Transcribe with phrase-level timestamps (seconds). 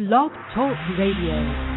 [0.00, 1.69] Blog Talk Radio.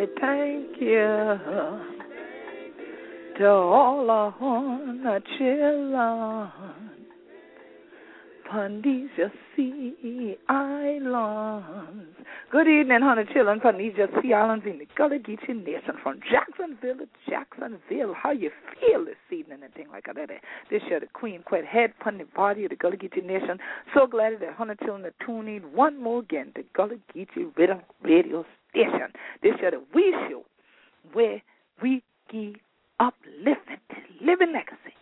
[0.00, 1.38] Say thank you
[3.36, 6.50] to all on the children
[8.50, 12.16] Pandesia Sea Islands.
[12.50, 17.06] Good evening, honey children, Pandesia Sea Islands in the Gullah Geechee Nation from Jacksonville to
[17.28, 18.14] Jacksonville.
[18.14, 18.50] How you
[18.80, 20.16] feel this evening and thing like that?
[20.16, 20.38] Eh?
[20.70, 23.58] This year the Queen Quet head pun the body of the Gullah Geechee Nation.
[23.94, 27.52] So glad that honey children are tuning one more again to Gullah Geechee
[28.02, 30.44] Radio This is the We Show,
[31.12, 31.42] where
[31.82, 32.54] we give
[33.00, 33.80] uplifting,
[34.20, 34.94] living legacy,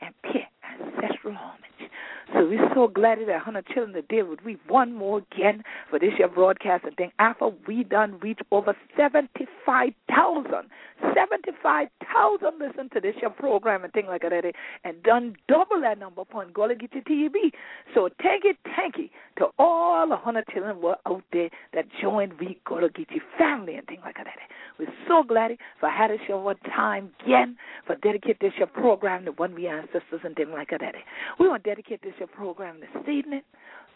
[0.00, 1.90] and pay ancestral homage.
[2.32, 6.10] So we're so glad that hundred children today would we one more again for this
[6.18, 7.12] year broadcast and thing.
[7.20, 10.68] After we done reach over seventy five thousand,
[11.14, 14.50] seventy five thousand listen to this year program and thing like that, eh,
[14.82, 17.52] and done double that number upon Gullah Geechee TV.
[17.94, 22.32] So thank you, thank you to all the hundred children were out there that joined
[22.40, 24.26] we Gullah Geechee family and thing like that.
[24.26, 24.52] Eh.
[24.80, 29.32] We're so glad for having this one time again for dedicate this year program to
[29.32, 30.82] one our ancestors and thing like that.
[30.82, 30.92] Eh.
[31.38, 33.42] We want to dedicate this your program this evening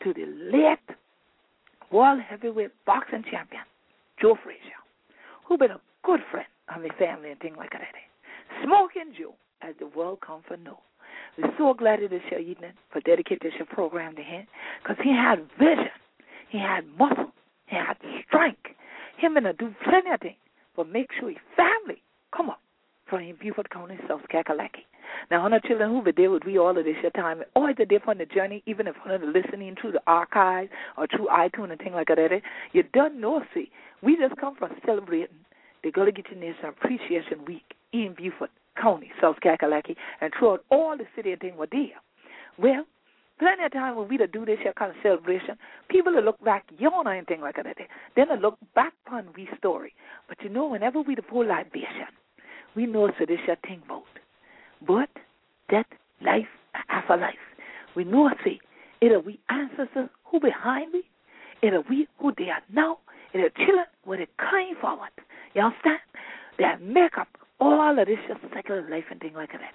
[0.03, 0.97] to the late
[1.91, 3.63] world heavyweight boxing champion,
[4.21, 4.81] Joe Frazier,
[5.45, 7.83] who been a good friend of my family and things like that.
[8.65, 10.79] Smoking Joe, as the world come for know.
[11.39, 14.47] We're so glad this year evening for dedicate this your program to him
[14.83, 15.91] because he had vision,
[16.51, 17.33] he had muscle,
[17.67, 18.61] he had strength.
[19.17, 20.37] Him and do plenty of things,
[20.77, 22.03] but make sure his family
[22.35, 22.61] come up
[23.07, 24.87] from Beaufort County, South Kakalaki.
[25.31, 27.85] Now, hundred children who be there with we all of this your time, always a
[27.85, 31.71] day on the journey, even if one the listening to the archives or through iTunes
[31.71, 32.41] and things like that, eh?
[32.73, 33.71] you don't know, see,
[34.03, 35.37] we just come from celebrating
[35.83, 38.51] the Gullah Geechee Nation Appreciation Week in Beaufort
[38.81, 42.01] County, South Kakalaki, and throughout all the city and things were there.
[42.59, 42.85] Well,
[43.39, 45.57] plenty of time when we to do this here kind of celebration,
[45.89, 47.67] people will look back yawn or anything like that.
[47.67, 47.85] Eh?
[48.17, 49.95] Then they look back upon we story.
[50.29, 52.13] But you know, whenever we the pull libation,
[52.77, 54.05] we know so this your thing about
[54.87, 55.09] but
[55.69, 55.87] death,
[56.23, 56.49] life,
[56.89, 57.35] after life.
[57.97, 58.61] We know say
[59.01, 61.03] it are we ancestors who behind me,
[61.63, 62.99] it are we who they are now,
[63.33, 65.11] it are children where they coming forward.
[65.55, 65.99] You understand?
[66.59, 67.29] They make up
[67.61, 69.75] all of this just secular life and things like that.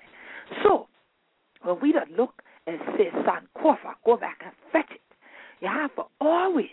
[0.63, 0.87] So
[1.63, 5.01] when we don't look and say, son, Kofa, go back and fetch it,
[5.61, 6.69] you have to always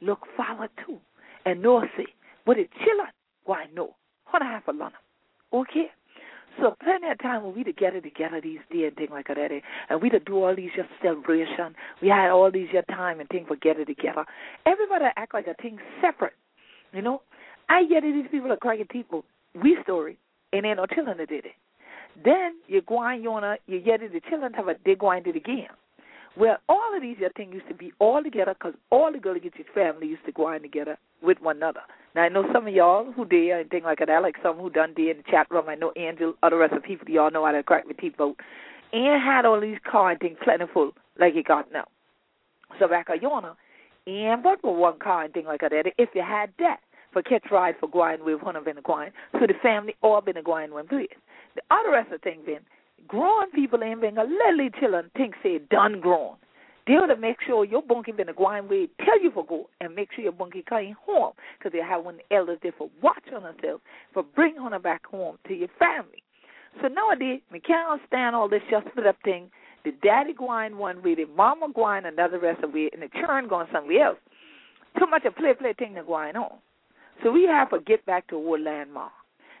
[0.00, 0.98] look forward to
[1.44, 2.06] and know say,
[2.44, 3.08] what the children
[3.44, 3.94] why no,
[4.24, 4.92] How to have a lot
[5.52, 5.90] Okay?
[6.60, 9.60] So plenty of time when we together together these days and things like that, eh?
[9.88, 11.74] and we to do all these your celebration.
[12.00, 14.24] We had all these your time and things for getting together.
[14.66, 16.34] Everybody act like a thing separate,
[16.92, 17.22] you know.
[17.68, 18.12] I get it.
[18.12, 19.24] These people are crying people.
[19.54, 20.18] We story,
[20.52, 21.52] and then no children did it.
[22.22, 25.08] Then you go on, you wanna you get it the children have a they go
[25.08, 25.68] on to the game.
[26.36, 29.40] Well, all of these your things used to be all together because all the Gullah
[29.40, 31.82] Geechee family used to go on together with one another.
[32.14, 34.70] Now I know some of y'all who did and things like that, like some who
[34.70, 35.68] done did in the chat room.
[35.68, 38.14] I know Angel, other rest of the people y'all know how to crack the teeth
[38.16, 38.36] vote.
[38.94, 41.86] And had all these car and things plentiful like you got now.
[42.78, 43.54] So back at Yona,
[44.06, 46.78] and but for one car and thing like that, if you had that
[47.12, 50.42] for catch ride for going with one of them going, so the family all been
[50.42, 51.08] going one place.
[51.54, 52.60] The other rest of the thing been
[53.08, 56.36] grown people ain't been a little children think say done grown.
[56.86, 59.68] They ought to make sure your bunkie been a going way, tell you for go,
[59.80, 62.90] and make sure your bunkie coming home, because they have one the elders there for
[63.00, 63.82] watch on themselves,
[64.12, 66.22] for bring her back home to your family.
[66.80, 69.50] So nowadays, we can't stand all this just split up thing.
[69.84, 73.08] The daddy going one way, the mama going another rest of the way, and the
[73.14, 74.18] children going somewhere else.
[74.98, 76.58] Too much of play play thing that going on.
[77.22, 79.12] So we have to get back to our landmark.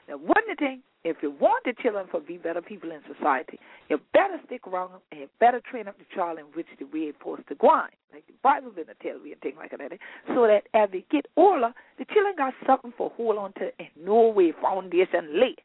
[0.08, 3.58] Now, one thing if you want the children to be better people in society,
[3.88, 7.10] you better stick around and you better train up the child in which the way
[7.10, 7.88] it's supposed to go on.
[8.12, 9.80] Like the Bible been tell you and things like that.
[9.80, 9.96] Eh?
[10.28, 13.88] So that as they get older, the children got something for hold on to and
[13.98, 15.56] no way foundation lay.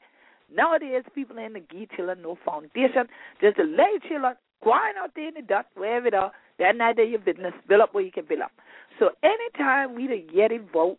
[0.53, 3.05] Nowadays people in the give children no foundation.
[3.39, 6.95] Just to lay children going out there in the dust, wherever it are, that night
[6.97, 8.51] they your business, build up where you can build up.
[8.97, 10.97] So anytime we the get involved,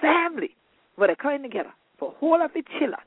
[0.00, 0.54] family,
[0.94, 3.00] where they're coming together for whole of the children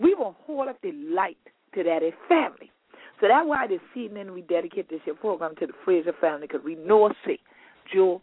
[0.00, 1.38] we will hold up the light
[1.74, 2.70] to that family.
[3.20, 6.74] So that's why this evening we dedicate this program to the Frazier family because we
[6.74, 7.38] know see
[7.92, 8.20] Joe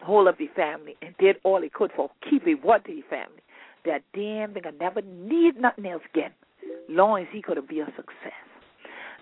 [0.00, 3.42] hold up the family and did all he could for keep it what the family.
[3.84, 6.30] That damn thing I never need nothing else again,
[6.88, 8.32] long as he could be a success.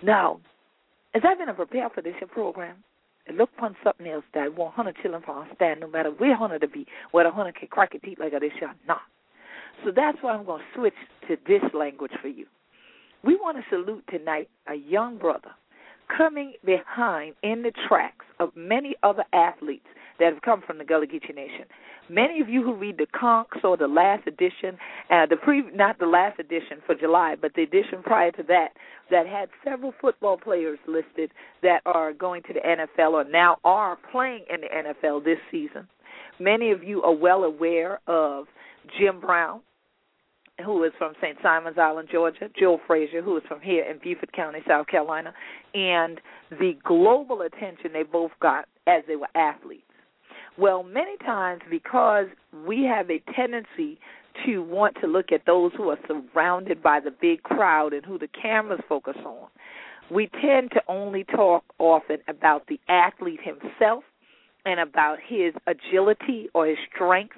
[0.02, 0.40] Now,
[1.14, 2.76] as I've been prepared for this your program,
[3.26, 6.36] and look upon something else that I want hundred children for stand no matter where
[6.36, 9.02] hundred to be, whether hundred can crack a teeth like this or not.
[9.84, 10.94] So that's why I'm going to switch
[11.28, 12.46] to this language for you.
[13.24, 15.50] We want to salute tonight a young brother
[16.16, 19.86] coming behind in the tracks of many other athletes
[20.18, 21.64] that have come from the Gullah Geechee Nation.
[22.08, 24.76] Many of you who read the Conks or the last edition,
[25.10, 28.68] uh, the pre not the last edition for July, but the edition prior to that,
[29.10, 31.30] that had several football players listed
[31.62, 35.88] that are going to the NFL or now are playing in the NFL this season.
[36.38, 38.46] Many of you are well aware of
[38.98, 39.60] Jim Brown,
[40.64, 41.36] who is from St.
[41.42, 45.32] Simons Island, Georgia, Joe Frazier, who is from here in Beaufort County, South Carolina,
[45.74, 46.20] and
[46.50, 49.84] the global attention they both got as they were athletes.
[50.58, 52.26] Well, many times because
[52.66, 53.98] we have a tendency
[54.44, 58.18] to want to look at those who are surrounded by the big crowd and who
[58.18, 59.48] the cameras focus on,
[60.10, 64.04] we tend to only talk often about the athlete himself
[64.66, 67.36] and about his agility or his strength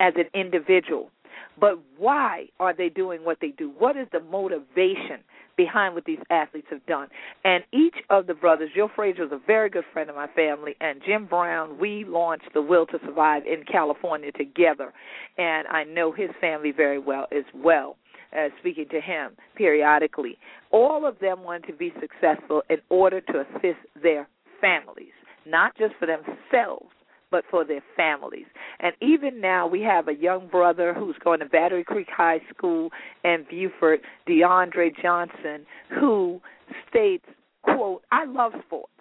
[0.00, 1.10] as an individual
[1.58, 3.72] but why are they doing what they do?
[3.78, 5.20] What is the motivation
[5.56, 7.08] behind what these athletes have done?
[7.44, 10.74] And each of the brothers, Joe Frazier is a very good friend of my family,
[10.80, 14.92] and Jim Brown, we launched the Will to Survive in California together,
[15.36, 17.96] and I know his family very well as well.
[18.32, 20.38] Uh, speaking to him periodically,
[20.70, 24.28] all of them want to be successful in order to assist their
[24.60, 25.10] families,
[25.44, 26.92] not just for themselves,
[27.30, 28.46] but for their families.
[28.80, 32.90] And even now, we have a young brother who's going to Battery Creek High School
[33.24, 35.66] in Beaufort, DeAndre Johnson,
[35.98, 36.40] who
[36.88, 37.24] states,
[37.62, 38.92] quote, I love sports.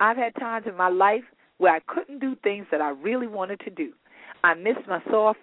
[0.00, 1.24] I've had times in my life
[1.58, 3.92] where I couldn't do things that I really wanted to do.
[4.44, 5.40] I missed my soft,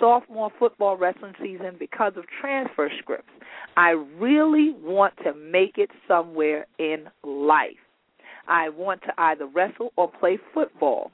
[0.00, 3.30] sophomore football wrestling season because of transfer scripts.
[3.76, 7.76] I really want to make it somewhere in life.
[8.48, 11.12] I want to either wrestle or play football.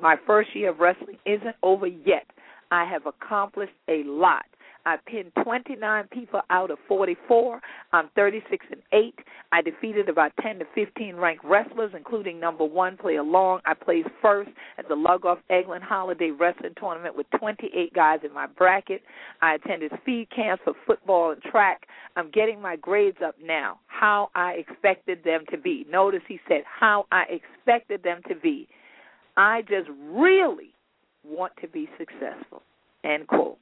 [0.00, 2.26] My first year of wrestling isn't over yet.
[2.70, 4.44] I have accomplished a lot.
[4.86, 7.60] I pinned 29 people out of 44.
[7.92, 9.14] I'm 36 and 8.
[9.52, 13.60] I defeated about 10 to 15 ranked wrestlers, including number one Play Along.
[13.64, 18.46] I placed first at the Lugoff Elgin Holiday Wrestling Tournament with 28 guys in my
[18.46, 19.02] bracket.
[19.40, 21.86] I attended speed camps for football and track.
[22.16, 25.86] I'm getting my grades up now, how I expected them to be.
[25.90, 28.68] Notice he said, how I expected them to be.
[29.36, 30.74] I just really
[31.24, 32.62] want to be successful.
[33.04, 33.58] End quote.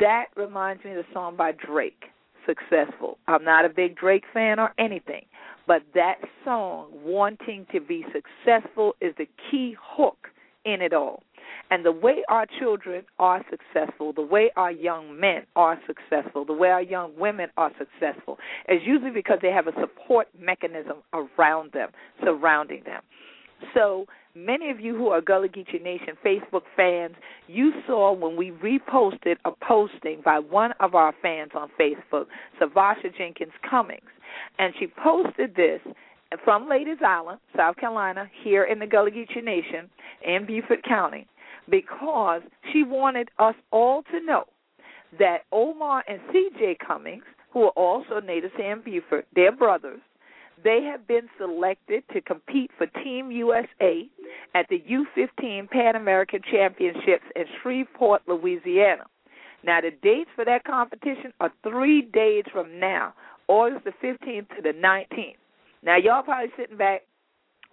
[0.00, 2.04] That reminds me of the song by Drake,
[2.44, 3.18] Successful.
[3.26, 5.24] I'm not a big Drake fan or anything,
[5.66, 10.28] but that song, Wanting to Be Successful, is the key hook
[10.64, 11.22] in it all.
[11.70, 16.52] And the way our children are successful, the way our young men are successful, the
[16.52, 21.72] way our young women are successful, is usually because they have a support mechanism around
[21.72, 21.90] them,
[22.22, 23.02] surrounding them.
[23.74, 27.14] So many of you who are Gullah Geechee Nation Facebook fans,
[27.48, 32.26] you saw when we reposted a posting by one of our fans on Facebook,
[32.60, 34.02] Savasha Jenkins Cummings,
[34.58, 35.80] and she posted this
[36.44, 39.88] from Ladies Island, South Carolina, here in the Gullah Geechee Nation
[40.26, 41.26] in Beaufort County,
[41.70, 44.44] because she wanted us all to know
[45.18, 46.78] that Omar and C.J.
[46.86, 50.00] Cummings, who are also natives here in Beaufort, they're brothers,
[50.62, 54.08] they have been selected to compete for Team USA
[54.54, 59.04] at the U15 Pan American Championships in Shreveport, Louisiana.
[59.64, 63.14] Now, the dates for that competition are three days from now,
[63.48, 65.36] August the 15th to the 19th.
[65.82, 67.02] Now, y'all probably sitting back,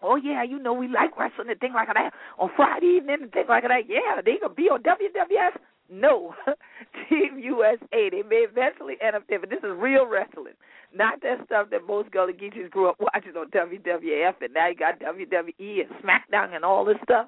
[0.02, 3.32] oh, yeah, you know, we like wrestling and things like that on Friday evening and
[3.32, 3.88] things like that.
[3.88, 5.58] Yeah, they going to be on WWF.
[5.90, 6.34] No,
[7.10, 8.10] Team USA.
[8.10, 10.54] They may eventually end up there, but this is real wrestling,
[10.94, 14.76] not that stuff that most Gullah Geechees grew up watching on WWF, and now you
[14.76, 17.28] got WWE and SmackDown and all this stuff.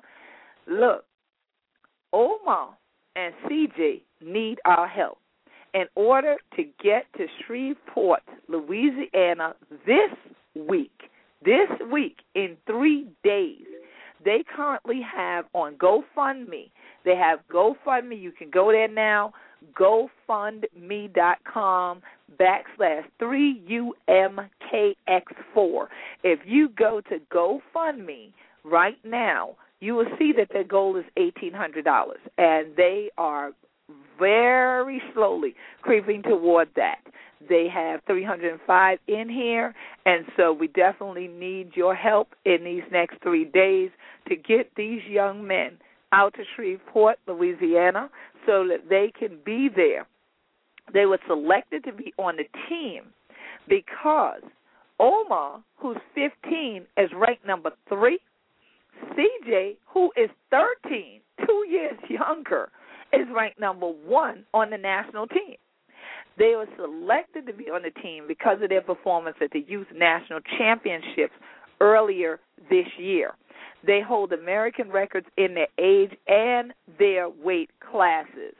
[0.67, 1.05] Look,
[2.13, 2.75] Omar
[3.15, 5.19] and CJ need our help.
[5.73, 10.11] In order to get to Shreveport, Louisiana this
[10.55, 11.09] week,
[11.43, 13.65] this week in three days,
[14.23, 16.71] they currently have on GoFundMe.
[17.05, 18.19] They have GoFundMe.
[18.19, 19.33] You can go there now.
[19.73, 22.01] GoFundMe.com
[22.39, 25.87] backslash 3UMKX4.
[26.23, 28.31] If you go to GoFundMe
[28.63, 33.51] right now, you will see that their goal is $1,800, and they are
[34.17, 37.01] very slowly creeping toward that.
[37.47, 43.21] They have 305 in here, and so we definitely need your help in these next
[43.21, 43.91] three days
[44.27, 45.77] to get these young men
[46.11, 48.09] out to Shreveport, Louisiana,
[48.45, 50.07] so that they can be there.
[50.93, 53.03] They were selected to be on the team
[53.67, 54.41] because
[54.99, 58.19] Omar, who's 15, is ranked number three.
[59.11, 62.69] CJ, who is 13, two years younger,
[63.11, 65.55] is ranked number one on the national team.
[66.37, 69.87] They were selected to be on the team because of their performance at the Youth
[69.95, 71.33] National Championships
[71.79, 73.33] earlier this year.
[73.85, 78.55] They hold American records in their age and their weight classes.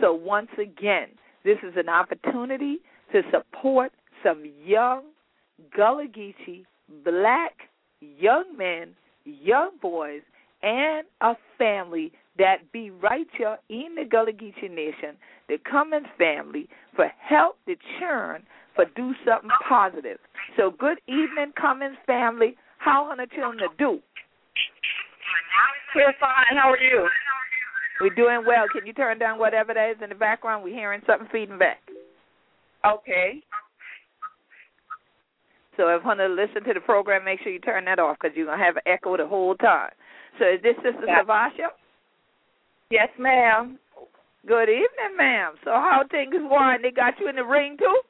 [0.00, 1.08] So, once again,
[1.44, 2.78] this is an opportunity
[3.12, 3.92] to support
[4.22, 5.02] some young
[5.74, 6.64] Gullah Geechee
[7.04, 7.52] black
[8.00, 10.22] young men, young boys,
[10.62, 15.16] and a family that be right here in the Gullah Geechee Nation,
[15.48, 18.42] the Cummings family, for help to churn,
[18.74, 20.18] for do something positive.
[20.56, 22.56] So good evening, Cummings family.
[22.78, 24.00] How are the children do?
[25.96, 26.60] We're fine.
[26.60, 27.08] How are you?
[28.02, 28.66] We're doing well.
[28.70, 30.62] Can you turn down whatever that is in the background?
[30.62, 31.80] We're hearing something feeding back.
[32.84, 33.40] Okay.
[35.78, 38.18] So if you want to listen to the program, make sure you turn that off
[38.20, 39.90] because you're going to have an echo the whole time.
[40.38, 41.22] So is this Sister yeah.
[41.24, 41.72] Savasha?
[42.90, 43.78] Yes, ma'am.
[44.46, 45.54] Good evening, ma'am.
[45.64, 46.82] So how things going?
[46.82, 48.00] They got you in the ring too?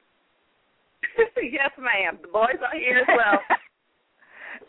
[1.43, 2.19] yes, ma'am.
[2.21, 3.40] The boys are here as well.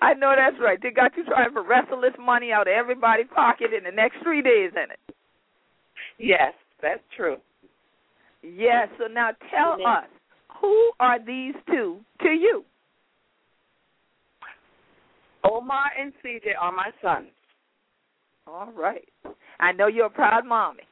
[0.01, 0.79] I know that's right.
[0.81, 4.17] They got you trying to wrestle this money out of everybody's pocket in the next
[4.23, 5.15] three days, in it?
[6.19, 7.37] Yes, that's true.
[8.43, 8.89] Yes.
[8.99, 10.05] So now tell us,
[10.61, 12.63] who are these two to you?
[15.43, 17.27] Omar and CJ are my sons.
[18.47, 19.07] All right.
[19.59, 20.83] I know you're a proud mommy.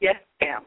[0.00, 0.62] Yes, ma'am.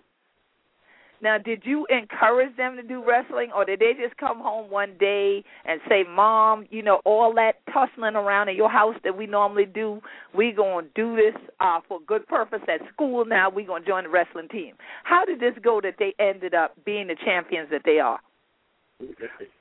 [1.22, 4.96] Now, did you encourage them to do wrestling, or did they just come home one
[5.00, 9.28] day and say, "Mom, you know, all that tussling around in your house that we
[9.28, 10.02] normally do,
[10.34, 13.26] we gonna do this uh, for good purpose at school.
[13.26, 16.74] Now we gonna join the wrestling team." How did this go that they ended up
[16.86, 18.20] being the champions that they are?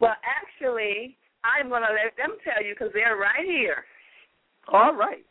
[0.01, 3.85] Well, actually, I'm gonna let them tell you because they're right here.
[4.69, 5.25] All right.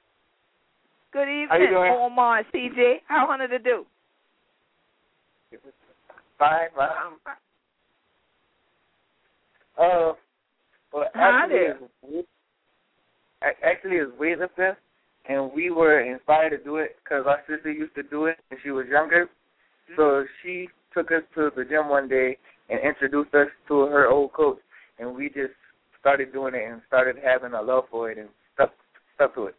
[1.14, 3.02] Good evening, Omar and CJ.
[3.08, 3.86] How wanted to do?
[6.38, 7.36] Fine, fine.
[9.78, 10.14] Uh,
[10.94, 12.28] well, actually, it's,
[13.64, 14.80] actually, it's Weezer Fest,
[15.30, 18.60] and we were inspired to do it because our sister used to do it when
[18.64, 19.26] she was younger.
[19.26, 19.94] Mm-hmm.
[19.98, 22.38] So she took us to the gym one day
[22.70, 24.60] and introduced us to her old coach,
[25.00, 25.54] and we just
[26.00, 28.72] started doing it and started having a love for it and stuck
[29.16, 29.56] stuck to it.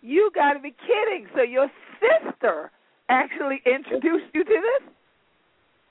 [0.00, 1.28] You got to be kidding!
[1.34, 1.68] So your
[2.00, 2.70] sister
[3.12, 4.92] actually introduced you to this?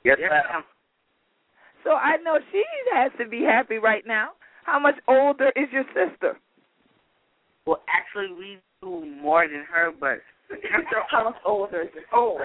[0.03, 0.63] Yes, ma'am.
[1.83, 2.63] So I know she
[2.93, 4.29] has to be happy right now.
[4.65, 6.37] How much older is your sister?
[7.65, 10.19] Well, actually, we do more than her, but
[11.09, 12.39] how much older is your Oh,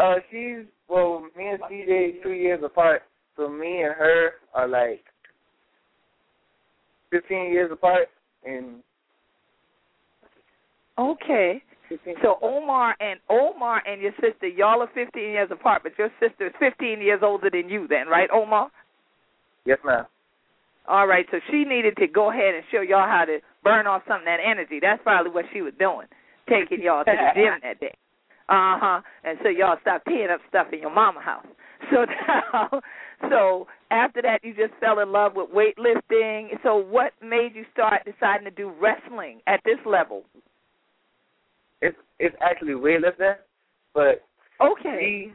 [0.00, 3.02] uh, she's well, me and CJ two years apart,
[3.36, 5.04] so me and her are like
[7.10, 8.08] fifteen years apart,
[8.44, 8.82] and
[10.98, 11.62] Okay.
[12.22, 16.48] So Omar and Omar and your sister, y'all are 15 years apart, but your sister
[16.48, 18.70] is 15 years older than you, then, right, Omar?
[19.64, 20.04] Yes, ma'am.
[20.88, 21.26] All right.
[21.30, 24.24] So she needed to go ahead and show y'all how to burn off some of
[24.24, 24.78] that energy.
[24.80, 26.06] That's probably what she was doing,
[26.48, 27.94] taking y'all to the gym that day.
[28.48, 29.00] Uh huh.
[29.24, 31.46] And so y'all stopped tearing up stuff in your mama house.
[31.92, 32.80] So now,
[33.28, 36.48] so after that, you just fell in love with weightlifting.
[36.62, 40.24] So what made you start deciding to do wrestling at this level?
[41.82, 43.34] It's it's actually weightlifting,
[43.94, 44.24] but
[44.60, 45.32] okay.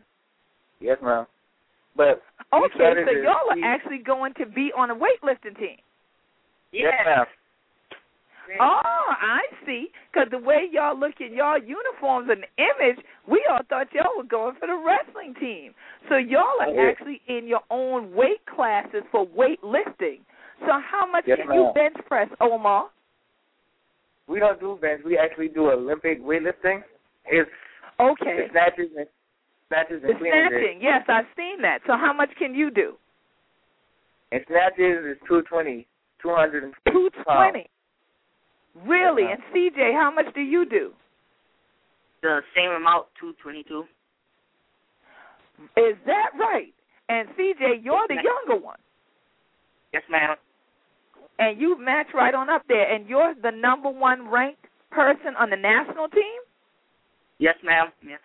[0.79, 1.25] We, yes, ma'am.
[1.95, 2.21] But
[2.53, 5.77] okay, so to, y'all we, are actually going to be on a weightlifting team.
[6.71, 7.25] Yes, ma'am.
[8.59, 9.87] Oh, I see.
[10.11, 14.23] Because the way y'all look at y'all uniforms and image, we all thought y'all were
[14.23, 15.73] going for the wrestling team.
[16.09, 16.91] So y'all are yeah.
[16.91, 20.19] actually in your own weight classes for weightlifting.
[20.61, 21.57] So how much yes, can ma'am.
[21.57, 22.89] you bench press, Omar?
[24.31, 25.01] We don't do bench.
[25.03, 26.81] We actually do Olympic weightlifting.
[27.25, 27.49] It's
[27.99, 28.47] okay.
[28.47, 29.07] It's snatches and
[29.67, 30.79] snatches and the snatching.
[30.81, 31.79] Yes, I've seen that.
[31.85, 32.95] So how much can you do?
[34.31, 35.85] And snatches is two twenty,
[36.21, 37.69] two hundred and two twenty.
[38.87, 39.23] Really?
[39.23, 39.35] Yeah.
[39.35, 40.91] And CJ, how much do you do?
[42.21, 43.83] The same amount, two twenty-two.
[45.75, 46.73] Is that right?
[47.09, 48.79] And CJ, you're the younger one.
[49.91, 50.37] Yes, ma'am.
[51.41, 55.49] And you match right on up there, and you're the number one ranked person on
[55.49, 56.39] the national team.
[57.39, 57.87] Yes, ma'am.
[58.07, 58.19] Yes.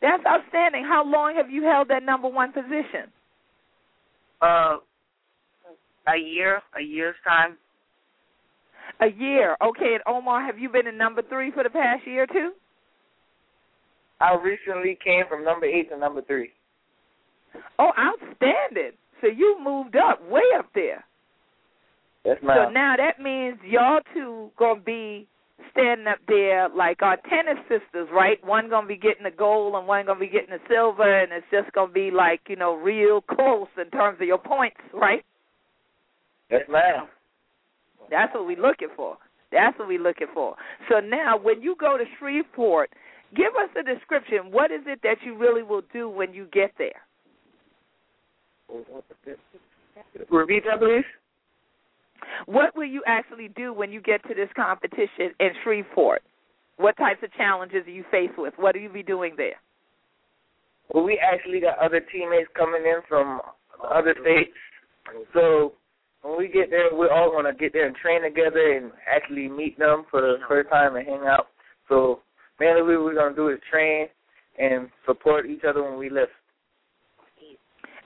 [0.00, 0.82] That's outstanding.
[0.88, 3.12] How long have you held that number one position?
[4.40, 4.78] Uh,
[6.08, 7.58] a year, a year's time.
[9.02, 9.58] A year.
[9.62, 12.52] Okay, and Omar, have you been in number three for the past year too?
[14.22, 16.50] I recently came from number eight to number three.
[17.78, 18.92] Oh, outstanding.
[19.20, 21.04] So you moved up, way up there.
[22.24, 22.56] Yes, ma'am.
[22.66, 25.26] So now that means y'all two gonna be
[25.72, 28.42] standing up there like our tennis sisters, right?
[28.44, 31.46] One gonna be getting the gold and one gonna be getting the silver, and it's
[31.50, 35.24] just gonna be like you know real close in terms of your points, right?
[36.50, 37.06] Yes, ma'am.
[38.10, 39.16] That's what we're looking for.
[39.52, 40.56] That's what we're looking for.
[40.88, 42.90] So now, when you go to Shreveport,
[43.36, 44.50] give us a description.
[44.50, 47.02] What is it that you really will do when you get there?
[50.30, 51.04] Repeat that, please.
[52.46, 56.22] What will you actually do when you get to this competition in Shreveport?
[56.76, 58.54] What types of challenges are you faced with?
[58.56, 59.60] What will you be doing there?
[60.92, 63.40] Well, we actually got other teammates coming in from
[63.88, 64.56] other states.
[65.34, 65.74] So
[66.22, 69.48] when we get there, we're all going to get there and train together and actually
[69.48, 71.46] meet them for the first time and hang out.
[71.88, 72.20] So
[72.58, 74.08] mainly what we're going to do is train
[74.58, 76.32] and support each other when we lift.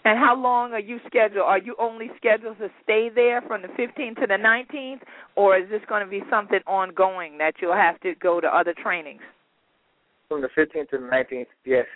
[0.05, 1.45] And how long are you scheduled?
[1.45, 5.01] Are you only scheduled to stay there from the 15th to the 19th,
[5.35, 8.75] or is this going to be something ongoing that you'll have to go to other
[8.83, 9.23] trainings?
[10.29, 11.87] From the 15th to the 19th, yes.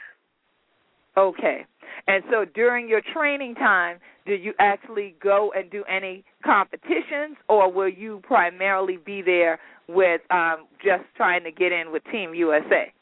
[1.18, 1.66] Okay.
[2.06, 7.70] And so during your training time, do you actually go and do any competitions, or
[7.70, 12.92] will you primarily be there with um, just trying to get in with Team USA?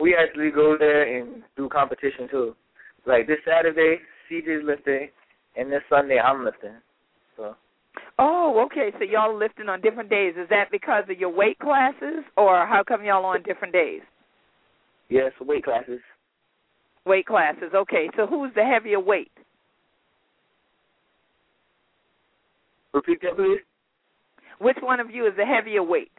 [0.00, 2.54] We actually go there and do competition too.
[3.08, 3.96] Like this Saturday,
[4.30, 5.08] CJ's lifting,
[5.56, 6.74] and this Sunday I'm lifting.
[7.38, 7.56] So.
[8.18, 8.92] Oh, okay.
[8.98, 10.34] So y'all are lifting on different days.
[10.38, 14.02] Is that because of your weight classes, or how come y'all on different days?
[15.08, 16.00] Yes, weight classes.
[17.06, 17.72] Weight classes.
[17.74, 18.10] Okay.
[18.14, 19.32] So who's the heavier weight?
[22.92, 23.60] Repeat that, please.
[24.60, 26.12] Which one of you is the heavier weight?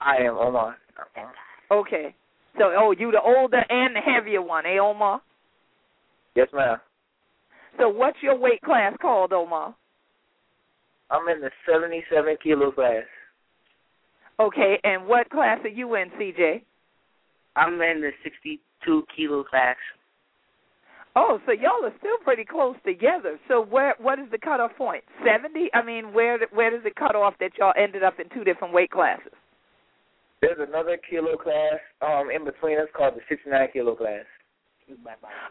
[0.00, 0.76] I am Omar.
[1.72, 2.14] Okay.
[2.56, 5.20] So, oh, you the older and the heavier one, eh, Omar?
[6.34, 6.78] Yes, ma'am.
[7.78, 9.74] So, what's your weight class called, Omar?
[11.10, 13.04] I'm in the 77 kilo class.
[14.38, 16.62] Okay, and what class are you in, CJ?
[17.56, 19.76] I'm in the 62 kilo class.
[21.16, 23.38] Oh, so y'all are still pretty close together.
[23.48, 25.02] So where what is the cutoff point?
[25.26, 25.68] Seventy?
[25.74, 28.72] I mean, where where does it cut off that y'all ended up in two different
[28.72, 29.32] weight classes?
[30.40, 34.24] There's another kilo class um in between us called the 69 kilo class.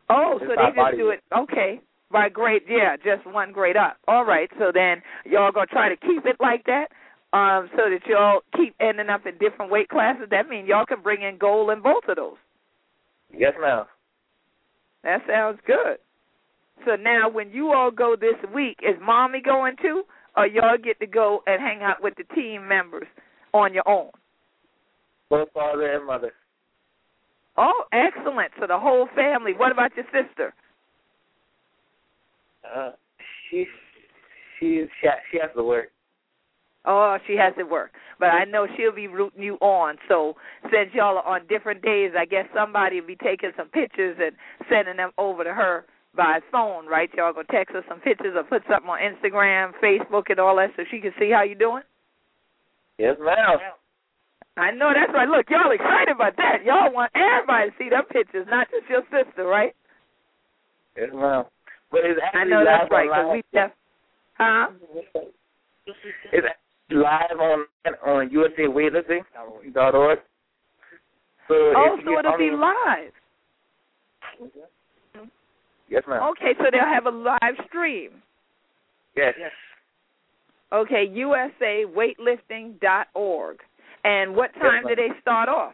[0.09, 2.63] Oh, It's so they just body do it okay by grade.
[2.67, 3.97] Yeah, just one grade up.
[4.07, 4.49] All right.
[4.57, 6.87] So then y'all gonna try to keep it like that,
[7.33, 10.27] um, so that y'all keep ending up in different weight classes.
[10.31, 12.37] That means y'all can bring in gold in both of those.
[13.31, 13.85] Yes, ma'am.
[15.03, 15.97] That sounds good.
[16.85, 20.03] So now, when you all go this week, is mommy going too,
[20.35, 23.07] or y'all get to go and hang out with the team members
[23.53, 24.09] on your own?
[25.29, 26.33] Both father and mother.
[27.59, 28.51] Oh, excellent.
[28.57, 29.51] So the whole family.
[29.55, 30.53] What about your sister?
[32.63, 32.91] Uh,
[33.49, 33.67] she's
[34.59, 35.89] she she she has to work.
[36.85, 37.91] Oh, she has to work.
[38.17, 39.97] But I know she'll be rooting you on.
[40.07, 40.35] So
[40.71, 44.31] since y'all are on different days, I guess somebody will be taking some pictures and
[44.69, 47.09] sending them over to her by phone, right?
[47.13, 50.69] Y'all gonna text her some pictures or put something on Instagram, Facebook, and all that,
[50.77, 51.83] so she can see how you're doing.
[52.97, 53.59] Yes, ma'am.
[54.59, 55.27] I know that's right.
[55.27, 56.63] Look, y'all excited about that.
[56.65, 59.73] Y'all want everybody to see them pictures, not just your sister, right?
[60.97, 61.45] Yes, ma'am.
[61.91, 63.09] But it's actually I know that's right.
[63.09, 63.71] Cause we def-
[64.37, 64.67] huh?
[66.31, 66.47] It's
[66.91, 67.65] live on
[68.05, 70.19] on USA Weightlifting.org.
[71.47, 73.13] So oh, so it'll be live.
[75.89, 76.21] Yes, ma'am.
[76.31, 78.21] Okay, so they'll have a live stream.
[79.15, 79.33] Yes.
[79.39, 79.51] Yes.
[80.71, 83.57] Okay, usaweightlifting.org.
[84.03, 85.73] And what time yes, do they start off?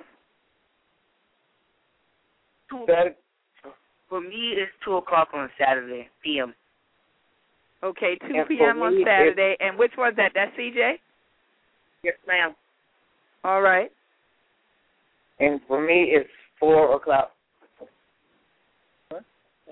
[2.70, 2.86] Two,
[4.10, 6.54] for me, it's 2 o'clock on Saturday, p.m.
[7.84, 8.82] Okay, 2 p.m.
[8.82, 9.56] on Saturday.
[9.60, 10.32] And which one's that?
[10.34, 10.94] That's CJ?
[12.04, 12.56] Yes, ma'am.
[13.44, 13.92] All right.
[15.40, 17.32] And for me, it's 4 o'clock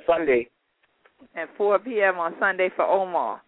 [0.06, 0.48] Sunday.
[1.36, 2.20] At 4 p.m.
[2.20, 3.42] on Sunday for Omar.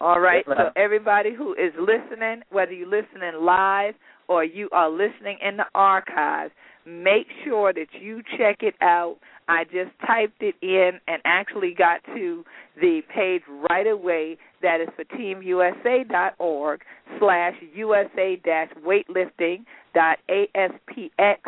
[0.00, 0.44] All right.
[0.46, 3.94] Yes, so everybody who is listening, whether you're listening live
[4.28, 6.52] or you are listening in the archives,
[6.86, 9.16] make sure that you check it out.
[9.48, 12.44] I just typed it in and actually got to
[12.80, 14.36] the page right away.
[14.62, 16.80] That is for teamusa.org
[17.18, 21.38] slash USA dash weightlifting dot ASPX.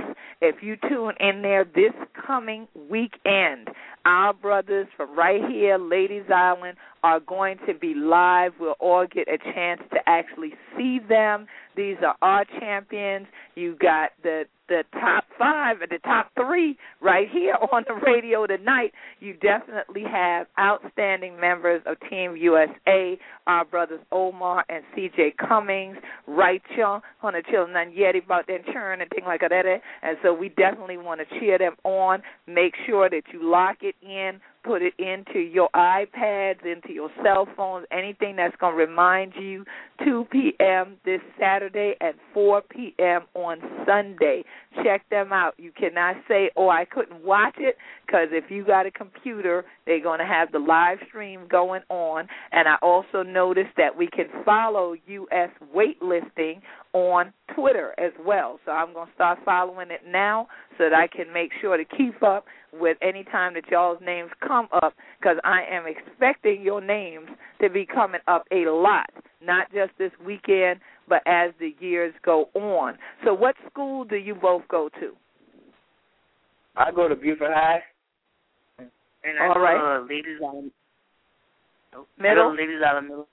[0.40, 1.92] If you tune in there this
[2.26, 3.68] coming weekend,
[4.04, 8.52] our brothers from right here, Ladies Island, are going to be live.
[8.58, 11.46] We'll all get a chance to actually see them.
[11.76, 13.26] These are our champions.
[13.54, 18.46] You got the the top five and the top three right here on the radio
[18.46, 18.92] tonight.
[19.18, 26.62] You definitely have outstanding members of Team USA, our brothers Omar and CJ Cummings, right
[26.78, 29.52] y'all, on the children none yet about that churn and things like that.
[29.52, 29.78] Eh?
[30.02, 32.22] And so we definitely want to cheer them on.
[32.46, 37.48] Make sure that you lock it in put it into your iPads, into your cell
[37.56, 39.64] phones, anything that's going to remind you
[40.04, 40.96] 2 p.m.
[41.04, 43.22] this Saturday and 4 p.m.
[43.34, 44.44] on Sunday.
[44.84, 45.54] Check them out.
[45.58, 50.02] You cannot say, oh, I couldn't watch it, because if you got a computer, they're
[50.02, 52.28] going to have the live stream going on.
[52.52, 55.50] And I also noticed that we can follow U.S.
[55.74, 56.60] weightlifting
[56.92, 58.58] on Twitter as well.
[58.64, 61.84] So I'm going to start following it now so that I can make sure to
[61.84, 66.80] keep up with any time that y'all's names come up because I am expecting your
[66.80, 67.28] names
[67.60, 69.10] to be coming up a lot,
[69.42, 72.96] not just this weekend, but as the years go on.
[73.24, 75.12] So, what school do you both go to?
[76.76, 77.82] I go to Beaufort High.
[78.78, 79.98] And I All go right.
[79.98, 80.70] to Ladies Island.
[82.18, 82.56] Middle?
[82.56, 83.28] Ladies Island Middle.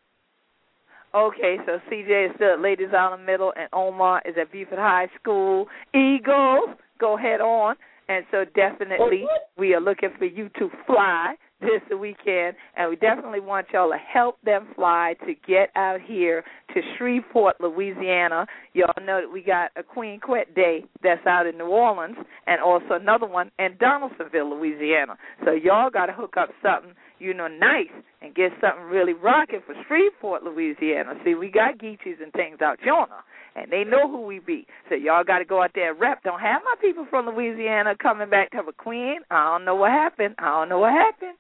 [1.16, 5.08] Okay, so CJ is still at Ladies Island Middle, and Omar is at Beaufort High
[5.22, 5.68] School.
[5.94, 7.76] Eagles, go head on.
[8.10, 12.96] And so definitely oh, we are looking for you to fly this weekend, and we
[12.96, 16.44] definitely want y'all to help them fly to get out here
[16.74, 18.46] to Shreveport, Louisiana.
[18.74, 22.62] Y'all know that we got a Queen Quet Day that's out in New Orleans, and
[22.62, 25.18] also another one in Donaldsonville, Louisiana.
[25.46, 27.88] So y'all got to hook up something, you know, nice
[28.22, 31.14] and get something really rocking for Shreveport, Louisiana.
[31.26, 33.24] See, we got Geechees and things out yonder
[33.56, 34.68] and they know who we be.
[34.88, 36.22] So y'all got to go out there and rep.
[36.22, 39.22] Don't have my people from Louisiana coming back to a queen.
[39.32, 40.36] I don't know what happened.
[40.38, 41.38] I don't know what happened.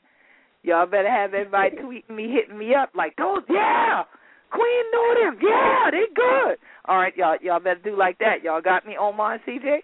[0.68, 3.44] Y'all better have everybody tweeting me, hitting me up like those.
[3.50, 4.04] Yeah,
[4.52, 5.40] Queen know them.
[5.42, 6.58] Yeah, they good.
[6.86, 7.38] All right, y'all.
[7.42, 8.44] Y'all better do like that.
[8.44, 9.78] Y'all got me, Omar and CJ.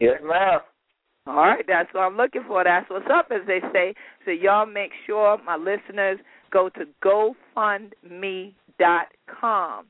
[0.00, 0.58] Yes, ma'am.
[1.26, 2.64] All right, that's what I'm looking for.
[2.64, 3.94] That's what's up, as they say.
[4.24, 6.18] So y'all make sure my listeners
[6.52, 6.84] go to
[7.56, 9.86] GoFundMe.com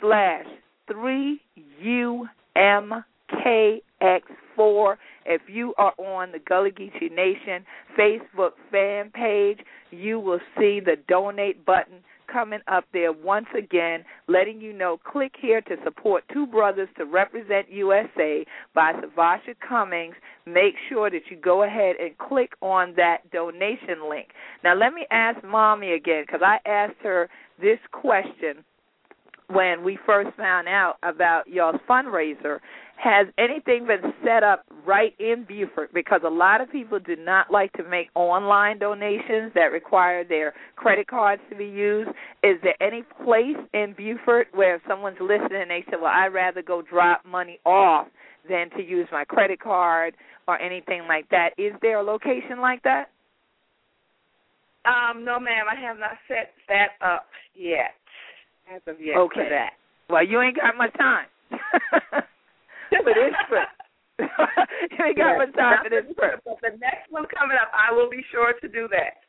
[0.00, 0.44] slash
[0.90, 1.40] three
[1.80, 3.04] U M
[3.42, 4.98] K X four.
[5.26, 7.64] If you are on the Gullah Geechee Nation
[7.98, 14.60] Facebook fan page, you will see the donate button coming up there once again, letting
[14.60, 20.14] you know click here to support Two Brothers to Represent USA by Savasha Cummings.
[20.46, 24.28] Make sure that you go ahead and click on that donation link.
[24.64, 27.28] Now, let me ask Mommy again because I asked her
[27.60, 28.64] this question
[29.52, 32.58] when we first found out about y'all's fundraiser.
[32.96, 35.92] Has anything been set up right in Beaufort?
[35.92, 40.54] Because a lot of people do not like to make online donations that require their
[40.76, 42.10] credit cards to be used.
[42.44, 46.32] Is there any place in Beaufort where if someone's listening and they say, Well, I'd
[46.32, 48.06] rather go drop money off
[48.48, 50.14] than to use my credit card
[50.46, 51.50] or anything like that?
[51.58, 53.06] Is there a location like that?
[54.84, 58.01] Um, no, ma'am, I have not set that up yet.
[58.70, 59.48] As of yet, okay.
[59.50, 59.74] that.
[60.08, 63.68] Well, you ain't got much time for this trip.
[64.18, 66.40] you ain't got much time for this trip.
[66.44, 69.24] But the next one coming up, I will be sure to do that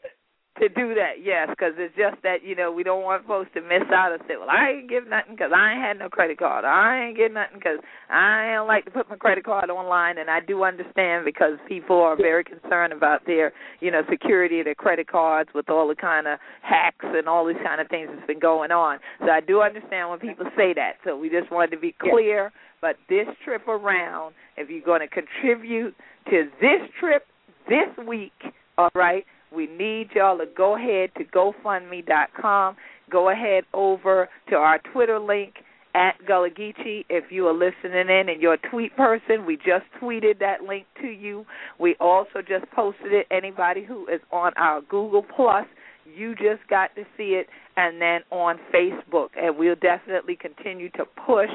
[0.59, 3.61] to do that, yes, because it's just that you know we don't want folks to
[3.61, 6.37] miss out and say, "Well, I ain't give nothing because I ain't had no credit
[6.37, 6.63] card.
[6.63, 10.29] I ain't get nothing because I don't like to put my credit card online." And
[10.29, 14.75] I do understand because people are very concerned about their, you know, security of their
[14.75, 18.27] credit cards with all the kind of hacks and all these kind of things that's
[18.27, 18.99] been going on.
[19.21, 20.97] So I do understand when people say that.
[21.03, 22.51] So we just wanted to be clear.
[22.79, 25.95] But this trip around, if you're going to contribute
[26.29, 27.25] to this trip
[27.67, 28.33] this week,
[28.77, 32.75] all right we need y'all to go ahead to GoFundMe.com.
[33.09, 35.55] Go ahead over to our Twitter link
[35.95, 37.05] at Gullah Geechee.
[37.09, 40.85] If you are listening in and you're a tweet person, we just tweeted that link
[41.01, 41.45] to you.
[41.79, 43.27] We also just posted it.
[43.31, 45.65] Anybody who is on our Google Plus,
[46.05, 49.29] you just got to see it, and then on Facebook.
[49.39, 51.49] And we'll definitely continue to push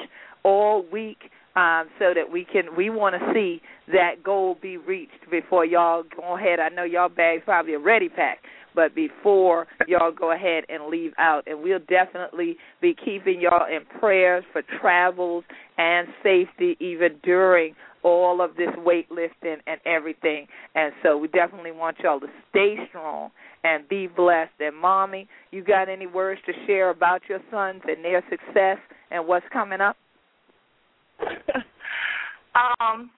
[0.44, 5.28] all week um, so that we can we want to see that goal be reached
[5.30, 6.60] before y'all go ahead.
[6.60, 8.44] I know y'all bags probably already packed,
[8.76, 13.84] but before y'all go ahead and leave out, and we'll definitely be keeping y'all in
[13.98, 15.42] prayers for travels
[15.78, 20.46] and safety even during all of this weightlifting and everything.
[20.76, 23.30] And so we definitely want y'all to stay strong
[23.64, 24.52] and be blessed.
[24.60, 28.78] And mommy, you got any words to share about your sons and their success
[29.10, 29.96] and what's coming up?
[32.80, 33.10] um,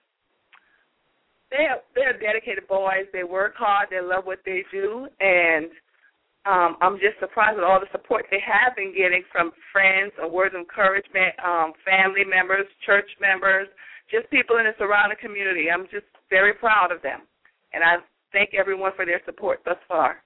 [1.51, 3.07] they're they're dedicated boys.
[3.13, 3.89] They work hard.
[3.91, 5.67] They love what they do, and
[6.47, 10.31] um, I'm just surprised at all the support they have been getting from friends, or
[10.31, 13.69] words of encouragement, um, family members, church members,
[14.11, 15.71] just people in the surrounding community.
[15.71, 17.21] I'm just very proud of them,
[17.75, 17.97] and I
[18.33, 20.23] thank everyone for their support thus far.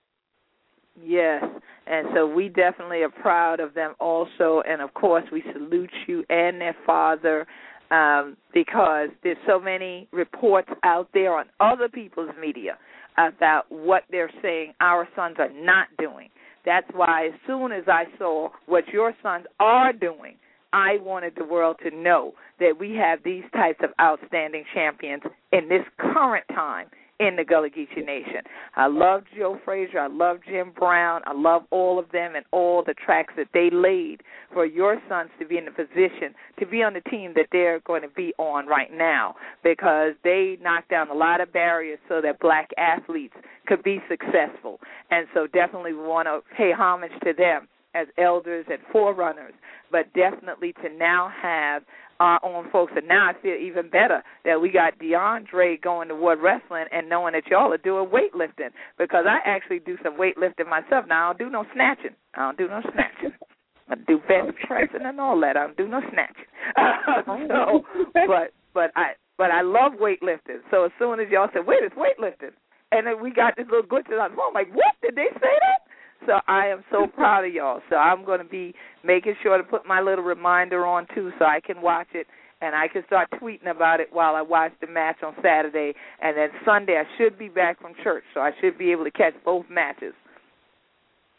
[1.02, 1.44] Yes,
[1.86, 6.24] and so we definitely are proud of them also, and of course we salute you
[6.28, 7.46] and their father
[7.90, 12.78] um, because there's so many reports out there on other people's media
[13.18, 16.28] about what they're saying our sons are not doing.
[16.64, 20.36] That's why as soon as I saw what your sons are doing,
[20.72, 25.68] I wanted the world to know that we have these types of outstanding champions in
[25.68, 26.86] this current time
[27.20, 28.42] in the Gullah Geechee Nation.
[28.74, 30.00] I love Joe Frazier.
[30.00, 31.22] I love Jim Brown.
[31.26, 34.22] I love all of them and all the tracks that they laid
[34.52, 37.80] for your sons to be in the position to be on the team that they're
[37.80, 42.20] going to be on right now because they knocked down a lot of barriers so
[42.20, 43.34] that black athletes
[43.66, 44.80] could be successful.
[45.10, 49.54] And so definitely we want to pay homage to them as elders and forerunners,
[49.90, 51.82] but definitely to now have
[52.24, 52.92] our own folks.
[52.96, 57.08] And now I feel even better that we got DeAndre going to World Wrestling and
[57.08, 61.04] knowing that y'all are doing weightlifting because I actually do some weightlifting myself.
[61.06, 62.16] Now I don't do no snatching.
[62.34, 63.36] I don't do no snatching.
[63.88, 65.58] I do bench pressing and all that.
[65.58, 66.48] I don't do no snatching.
[67.26, 67.38] Oh.
[67.48, 67.84] so,
[68.26, 70.64] but but I but I love weightlifting.
[70.70, 72.56] So as soon as y'all said, "Wait, it's weightlifting,"
[72.92, 74.94] and then we got this little glitch on the phone, I'm like, "What?
[75.02, 75.83] Did they say that?"
[76.26, 77.80] So I am so proud of y'all.
[77.90, 81.44] So I'm going to be making sure to put my little reminder on too, so
[81.44, 82.26] I can watch it
[82.60, 85.92] and I can start tweeting about it while I watch the match on Saturday.
[86.22, 89.10] And then Sunday I should be back from church, so I should be able to
[89.10, 90.14] catch both matches.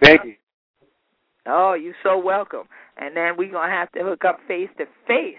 [0.04, 0.36] Thank you.
[1.48, 2.64] Oh, you're so welcome.
[2.98, 5.38] And then we're gonna have to hook up face to face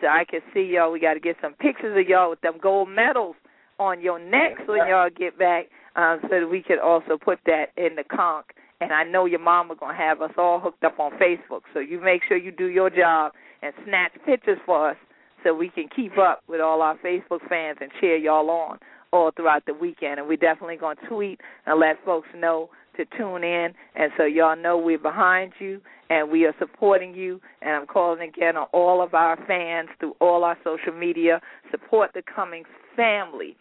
[0.00, 0.92] so I can see y'all.
[0.92, 3.36] We got to get some pictures of y'all with them gold medals
[3.78, 7.66] on your necks when y'all get back, um, so that we can also put that
[7.76, 8.46] in the conch
[8.80, 11.62] and I know your mama gonna have us all hooked up on Facebook.
[11.72, 14.96] So you make sure you do your job and snatch pictures for us
[15.44, 18.78] so we can keep up with all our Facebook fans and cheer y'all on
[19.12, 20.18] all throughout the weekend.
[20.18, 24.56] And we're definitely gonna tweet and let folks know to tune in and so y'all
[24.56, 29.02] know we're behind you and we are supporting you and I'm calling again on all
[29.02, 31.40] of our fans through all our social media.
[31.70, 33.56] Support the Cummings family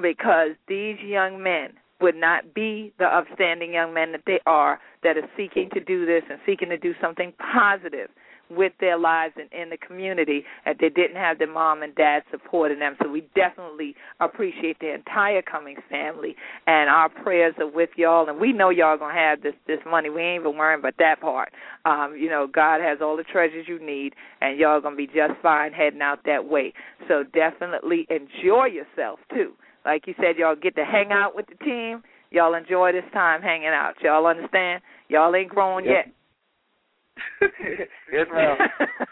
[0.00, 5.16] because these young men would not be the upstanding young men that they are that
[5.16, 8.10] are seeking to do this and seeking to do something positive
[8.50, 12.22] with their lives and in the community that they didn't have their mom and dad
[12.30, 12.96] supporting them.
[13.02, 16.34] So we definitely appreciate the entire Cummings family
[16.66, 20.10] and our prayers are with y'all and we know y'all gonna have this this money.
[20.10, 21.52] We ain't even worrying about that part.
[21.84, 25.34] Um, you know, God has all the treasures you need and y'all gonna be just
[25.40, 26.72] fine heading out that way.
[27.08, 29.52] So definitely enjoy yourself too
[29.84, 32.02] like you said, y'all get to hang out with the team.
[32.30, 33.94] Y'all enjoy this time hanging out.
[34.02, 34.82] Y'all understand?
[35.08, 36.06] Y'all ain't grown yep.
[36.06, 37.58] yet.
[38.12, 38.56] yes, ma'am.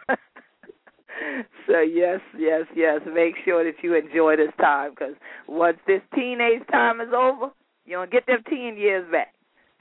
[1.66, 3.00] so yes, yes, yes.
[3.12, 5.14] Make sure that you enjoy this time because
[5.48, 7.50] once this teenage time is over,
[7.84, 9.34] you don't get them teen years back.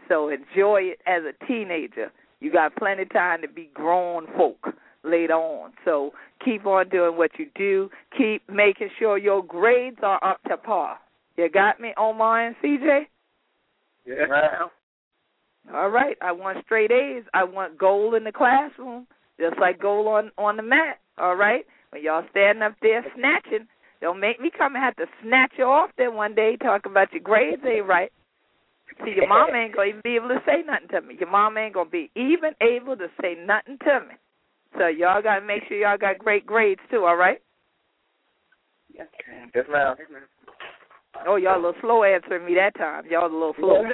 [0.08, 2.12] So enjoy it as a teenager.
[2.40, 4.74] You got plenty of time to be grown folk
[5.10, 5.72] later on.
[5.86, 6.12] So
[6.44, 7.90] keep on doing what you do.
[8.18, 10.98] Keep making sure your grades are up to par.
[11.38, 13.02] You got me, Omar and CJ?
[14.06, 14.68] Yeah.
[15.74, 16.18] All right.
[16.22, 17.24] I want straight A's.
[17.34, 19.06] I want gold in the classroom,
[19.40, 21.00] just like gold on on the mat.
[21.18, 21.66] All right.
[21.92, 23.68] When y'all standing up there snatching,
[24.02, 27.12] don't make me come and have to snatch you off there one day talk about
[27.12, 28.12] your grades ain't right.
[29.04, 31.16] See, your mom ain't gonna even be able to say nothing to me.
[31.20, 34.16] Your mom ain't gonna be even able to say nothing to me.
[34.78, 37.06] So y'all gotta make sure y'all got great grades too.
[37.06, 37.42] All right.
[38.94, 39.08] Yes,
[39.54, 39.96] Yes, ma'am.
[41.28, 43.06] Oh, y'all a little slow answering me that time.
[43.10, 43.84] Y'all a little slow.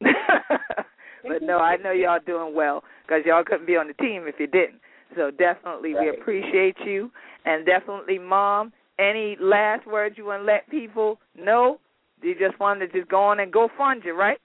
[0.00, 4.36] but no, I know y'all doing well because y'all couldn't be on the team if
[4.38, 4.80] you didn't.
[5.16, 7.10] So definitely we appreciate you,
[7.44, 8.72] and definitely, mom.
[8.96, 11.80] Any last words you want to let people know?
[12.22, 14.38] You just want to just go on and go fund you, right?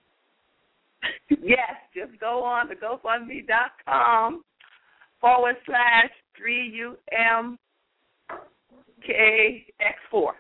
[1.42, 4.44] Yes, just go on to GoFundMe.com
[5.22, 7.58] forward slash three U M
[9.06, 10.36] K X four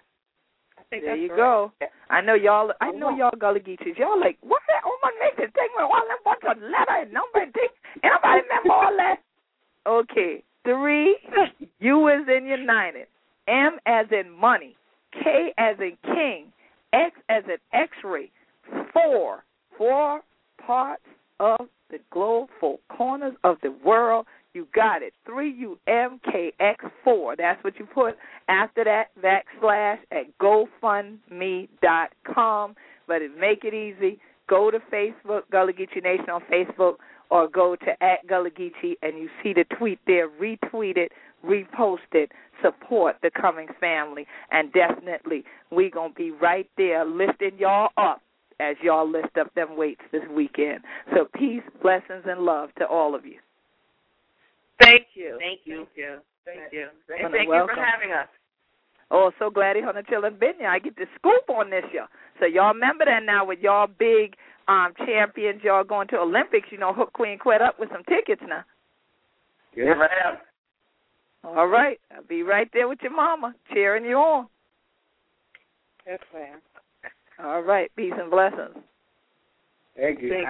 [0.91, 1.37] there you right.
[1.37, 1.71] go.
[2.09, 2.71] I know y'all.
[2.81, 3.97] I know y'all Gullah Geechees.
[3.97, 4.61] Y'all like what?
[4.85, 7.67] Oh my nigga, take me all that bunch of letter and number and thing.
[8.03, 9.17] Anybody remember all that?
[9.87, 11.17] Okay, three.
[11.79, 13.07] U as in United.
[13.47, 14.75] M as in money.
[15.13, 16.51] K as in king.
[16.93, 18.31] X as in X-ray.
[18.93, 19.43] Four.
[19.77, 20.21] Four
[20.65, 21.03] parts
[21.39, 22.49] of the globe.
[22.95, 24.27] Corners of the world.
[24.53, 25.13] You got it.
[25.27, 27.37] 3UMKX4.
[27.37, 28.17] That's what you put
[28.47, 32.75] after that backslash at GoFundMe.com.
[33.07, 34.19] But it make it easy.
[34.47, 36.95] Go to Facebook, Gullah Geechee Nation on Facebook,
[37.29, 40.27] or go to at Gullah Geechee and you see the tweet there.
[40.27, 41.11] Retweet it,
[41.45, 42.31] repost it,
[42.63, 44.25] support the Cummings family.
[44.51, 48.23] And definitely, we going to be right there lifting y'all up
[48.59, 50.79] as y'all lift up them weights this weekend.
[51.13, 53.37] So peace, blessings, and love to all of you.
[54.81, 55.37] Thank you.
[55.39, 55.75] Thank you.
[55.77, 56.19] Thank you.
[56.45, 56.87] Thank you.
[57.07, 58.27] Thank and thank you for having us.
[59.11, 62.07] Oh, so glad he on the chillin' been I get the scoop on this year.
[62.39, 64.35] So y'all remember that now with y'all big
[64.67, 68.41] um champions, y'all going to Olympics, you know, Hook Queen Quet up with some tickets
[68.47, 68.63] now.
[69.75, 70.37] Yeah, ma'am.
[71.43, 71.99] All right.
[72.15, 74.47] I'll be right there with your mama, cheering you on.
[76.05, 76.59] Yes, ma'am.
[77.43, 77.91] All right.
[77.95, 78.75] Peace and blessings.
[79.95, 80.29] Thank you.
[80.29, 80.47] Thank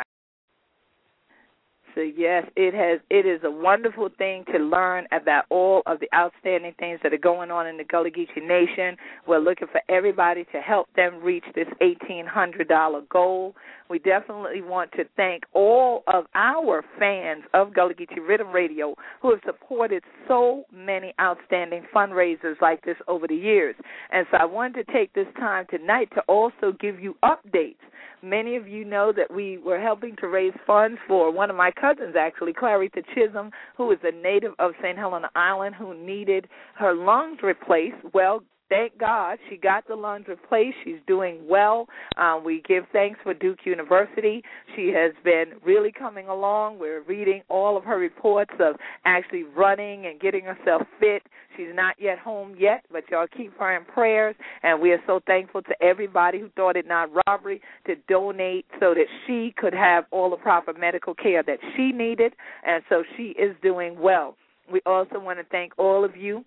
[1.95, 6.07] so yes, it has it is a wonderful thing to learn about all of the
[6.15, 8.97] outstanding things that are going on in the Gullah Geechee Nation.
[9.27, 13.55] We're looking for everybody to help them reach this eighteen hundred dollar goal.
[13.89, 19.31] We definitely want to thank all of our fans of Gullah Geechee Riddim Radio who
[19.31, 23.75] have supported so many outstanding fundraisers like this over the years.
[24.11, 27.77] And so I wanted to take this time tonight to also give you updates
[28.21, 31.71] Many of you know that we were helping to raise funds for one of my
[31.79, 34.97] cousins, actually, Clarita Chisholm, who is a native of St.
[34.97, 37.97] Helena Island, who needed her lungs replaced.
[38.13, 40.77] Well, thank God she got the lungs replaced.
[40.83, 41.87] She's doing well.
[42.17, 44.43] Um, we give thanks for Duke University.
[44.75, 46.79] She has been really coming along.
[46.79, 51.23] We're reading all of her reports of actually running and getting herself fit.
[51.57, 54.35] She's not yet home yet, but y'all keep her in prayers.
[54.63, 58.93] And we are so thankful to everybody who thought it not robbery to donate so
[58.93, 62.33] that she could have all the proper medical care that she needed.
[62.65, 64.35] And so she is doing well.
[64.71, 66.45] We also want to thank all of you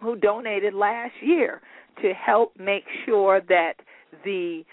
[0.00, 1.60] who donated last year
[2.02, 3.74] to help make sure that
[4.24, 4.64] the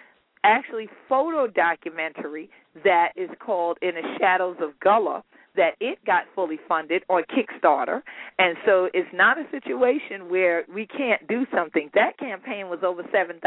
[0.43, 2.49] actually photo documentary
[2.83, 5.23] that is called In the Shadows of Gullah
[5.57, 8.01] that it got fully funded on Kickstarter.
[8.39, 11.89] And so it's not a situation where we can't do something.
[11.95, 13.41] That campaign was over $7,000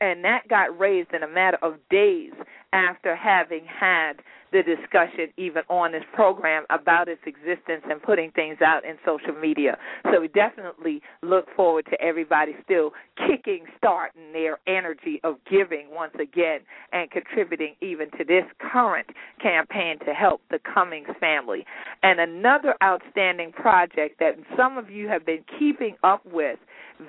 [0.00, 2.32] and that got raised in a matter of days
[2.72, 4.14] after having had
[4.52, 9.38] the discussion even on this program about its existence and putting things out in social
[9.40, 9.78] media.
[10.12, 12.90] So we definitely look forward to everybody still
[13.28, 16.60] kicking starting their energy of giving once again
[16.92, 19.06] and contributing even to this current
[19.40, 21.64] campaign to help the Cummings family.
[22.02, 26.58] And another outstanding project that some of you have been keeping up with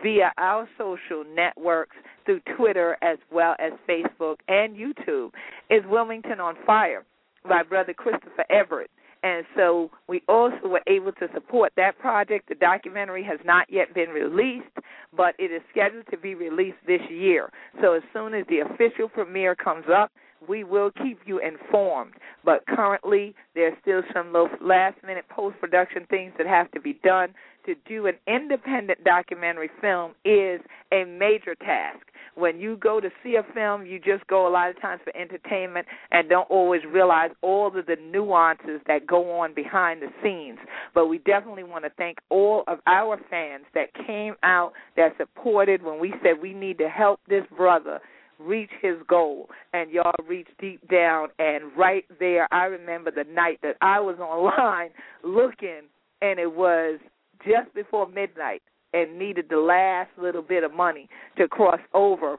[0.04, 5.32] via our social networks through Twitter as well as Facebook and YouTube
[5.70, 7.06] is Wilmington on Fire
[7.48, 8.92] by Brother Christopher Everett.
[9.24, 12.50] And so we also were able to support that project.
[12.50, 14.76] The documentary has not yet been released,
[15.16, 17.52] but it is scheduled to be released this year.
[17.82, 20.12] So as soon as the official premiere comes up,
[20.48, 22.14] we will keep you informed.
[22.44, 27.36] But currently, there's still some last minute post production things that have to be done.
[27.66, 32.08] To do an independent documentary film is a major task.
[32.36, 35.16] when you go to see a film, you just go a lot of times for
[35.16, 40.58] entertainment and don't always realize all of the nuances that go on behind the scenes.
[40.94, 45.84] But we definitely want to thank all of our fans that came out, that supported
[45.84, 48.00] when we said we need to help this brother
[48.40, 53.60] reach his goal and y'all reach deep down and right there I remember the night
[53.62, 54.90] that I was online
[55.24, 55.82] looking
[56.22, 57.00] and it was
[57.46, 58.62] just before midnight
[58.94, 62.38] and needed the last little bit of money to cross over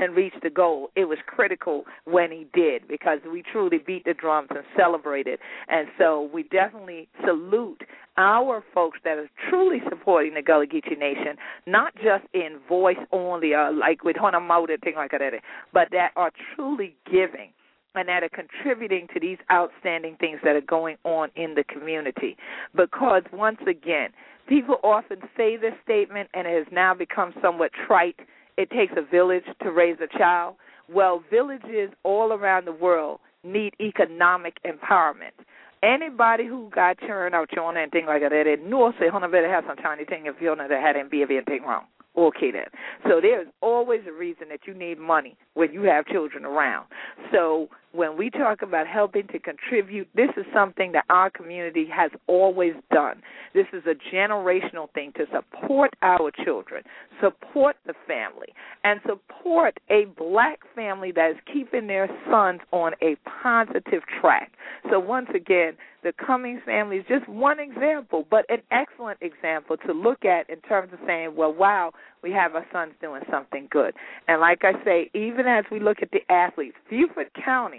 [0.00, 0.90] and reach the goal.
[0.96, 5.38] It was critical when he did because we truly beat the drums and celebrated.
[5.68, 7.82] And so we definitely salute
[8.16, 13.54] our folks that are truly supporting the Gullah Geechee Nation, not just in voice only
[13.54, 15.32] or like with Hona Mauda, thing like that,
[15.72, 17.50] but that are truly giving
[17.94, 22.36] and that are contributing to these outstanding things that are going on in the community.
[22.74, 24.10] Because once again,
[24.48, 28.20] people often say this statement and it has now become somewhat trite.
[28.56, 30.56] It takes a village to raise a child.
[30.92, 35.36] Well, villages all around the world need economic empowerment.
[35.82, 39.48] Anybody who got churned out children and things like that, they know say, "Hona better
[39.48, 41.86] have some tiny thing if you know that had not be anything wrong."
[42.18, 42.66] Okay then.
[43.08, 46.86] So there's always a reason that you need money when you have children around.
[47.32, 52.10] So when we talk about helping to contribute, this is something that our community has
[52.26, 53.22] always done.
[53.54, 56.84] This is a generational thing to support our children,
[57.20, 58.48] support the family,
[58.84, 64.52] and support a black family that is keeping their sons on a positive track.
[64.90, 65.72] So once again,
[66.04, 70.60] the Cummings family is just one example, but an excellent example to look at in
[70.60, 73.94] terms of saying, well, wow, we have our sons doing something good.
[74.28, 77.77] And like I say, even as we look at the athletes, Beaufort County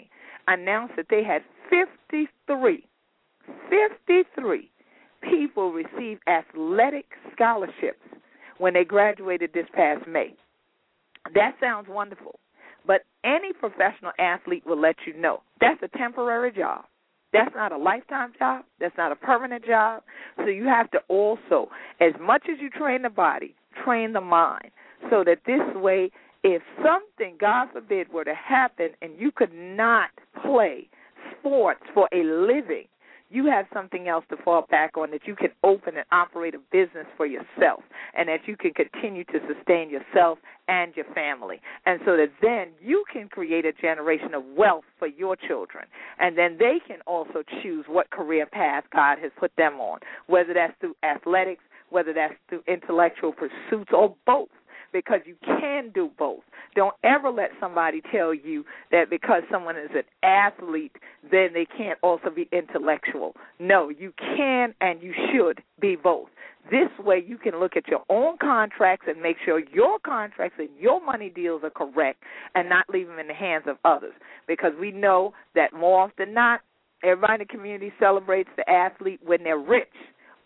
[0.49, 2.85] announced that they had 53,
[3.69, 4.71] 53
[5.21, 8.03] people receive athletic scholarships
[8.57, 10.35] when they graduated this past May.
[11.33, 12.39] That sounds wonderful.
[12.85, 16.85] But any professional athlete will let you know that's a temporary job.
[17.31, 18.63] That's not a lifetime job.
[18.79, 20.01] That's not a permanent job.
[20.37, 21.69] So you have to also,
[22.01, 24.71] as much as you train the body, train the mind.
[25.11, 26.09] So that this way,
[26.43, 30.09] if something, God forbid, were to happen and you could not
[30.43, 30.87] play
[31.39, 32.85] sports for a living,
[33.31, 36.59] you have something else to fall back on that you can open and operate a
[36.71, 37.83] business for yourself
[38.17, 41.61] and that you can continue to sustain yourself and your family.
[41.85, 45.85] And so that then you can create a generation of wealth for your children.
[46.19, 50.53] And then they can also choose what career path God has put them on, whether
[50.53, 54.49] that's through athletics, whether that's through intellectual pursuits, or both
[54.91, 56.41] because you can do both.
[56.75, 60.95] Don't ever let somebody tell you that because someone is an athlete,
[61.29, 63.35] then they can't also be intellectual.
[63.59, 66.29] No, you can and you should be both.
[66.69, 70.69] This way, you can look at your own contracts and make sure your contracts and
[70.79, 72.21] your money deals are correct
[72.53, 74.13] and not leave them in the hands of others.
[74.47, 76.61] Because we know that more often than not,
[77.03, 79.87] everybody in the community celebrates the athlete when they're rich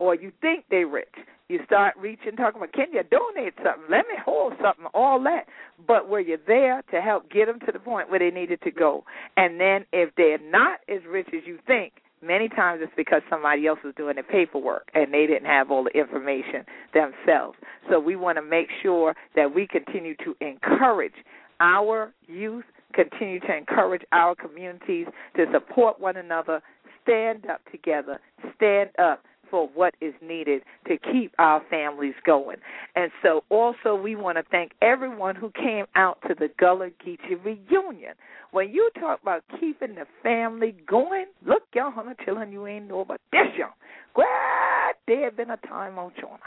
[0.03, 1.15] or you think they're rich.
[1.47, 3.85] You start reaching, talking about, can you donate something?
[3.89, 5.45] Let me hold something, all that.
[5.87, 8.71] But were you there to help get them to the point where they needed to
[8.71, 9.05] go?
[9.37, 13.65] And then if they're not as rich as you think, many times it's because somebody
[13.65, 17.57] else was doing the paperwork and they didn't have all the information themselves.
[17.89, 21.15] So we want to make sure that we continue to encourage
[21.61, 26.61] our youth, continue to encourage our communities to support one another,
[27.03, 28.19] stand up together,
[28.55, 29.23] stand up
[29.53, 32.57] for what is needed to keep our families going.
[32.95, 37.37] And so also we want to thank everyone who came out to the Gullah Geechee
[37.45, 38.15] reunion.
[38.49, 43.01] When you talk about keeping the family going, look, y'all, honey, children, you ain't know
[43.01, 43.69] about this, y'all.
[44.15, 46.39] Glad there have been a time on Jonah.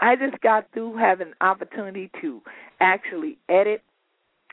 [0.00, 2.40] I just got through having an opportunity to
[2.80, 3.82] actually edit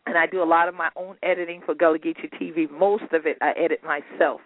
[0.05, 2.69] and I do a lot of my own editing for Gullah Geechee TV.
[2.69, 4.41] Most of it I edit myself,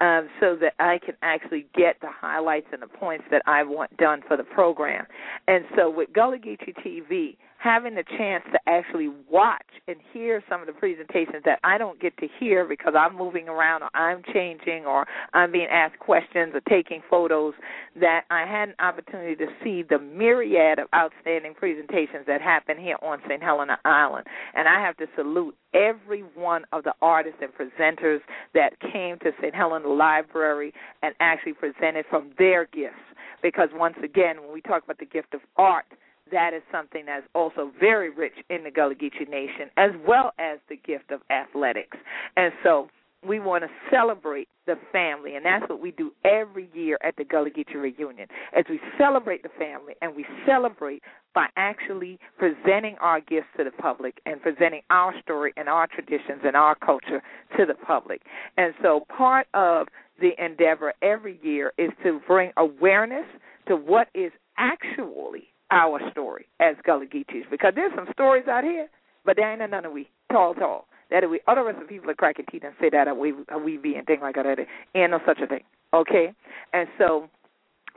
[0.00, 3.96] um, so that I can actually get the highlights and the points that I want
[3.96, 5.06] done for the program.
[5.48, 10.62] And so with Gullah Geechee TV, having the chance to actually watch and hear some
[10.62, 14.22] of the presentations that I don't get to hear because I'm moving around or I'm
[14.32, 17.52] changing or I'm being asked questions or taking photos,
[18.00, 22.96] that I had an opportunity to see the myriad of outstanding presentations that happen here
[23.02, 23.42] on St.
[23.42, 24.26] Helena Island.
[24.54, 28.20] And I have to salute every one of the artists and presenters
[28.54, 29.54] that came to St.
[29.54, 32.94] Helena Library and actually presented from their gifts.
[33.42, 35.84] Because once again, when we talk about the gift of art,
[36.32, 40.58] that is something that's also very rich in the Gullah Geechee Nation, as well as
[40.68, 41.96] the gift of athletics.
[42.36, 42.88] And so
[43.26, 47.24] we want to celebrate the family, and that's what we do every year at the
[47.24, 48.28] Gullah Geechee reunion.
[48.56, 51.02] As we celebrate the family, and we celebrate
[51.34, 56.40] by actually presenting our gifts to the public and presenting our story and our traditions
[56.44, 57.22] and our culture
[57.58, 58.22] to the public.
[58.56, 59.88] And so, part of
[60.20, 63.26] the endeavor every year is to bring awareness
[63.68, 68.88] to what is actually our story as Gullah Geechees, because there's some stories out here,
[69.24, 70.86] but there ain't none of we tall, tall.
[71.10, 73.96] That we other rest of people are cracking teeth and say that we we be
[73.96, 74.46] and things like that.
[74.94, 75.64] Ain't no such a thing.
[75.92, 76.32] Okay,
[76.72, 77.28] and so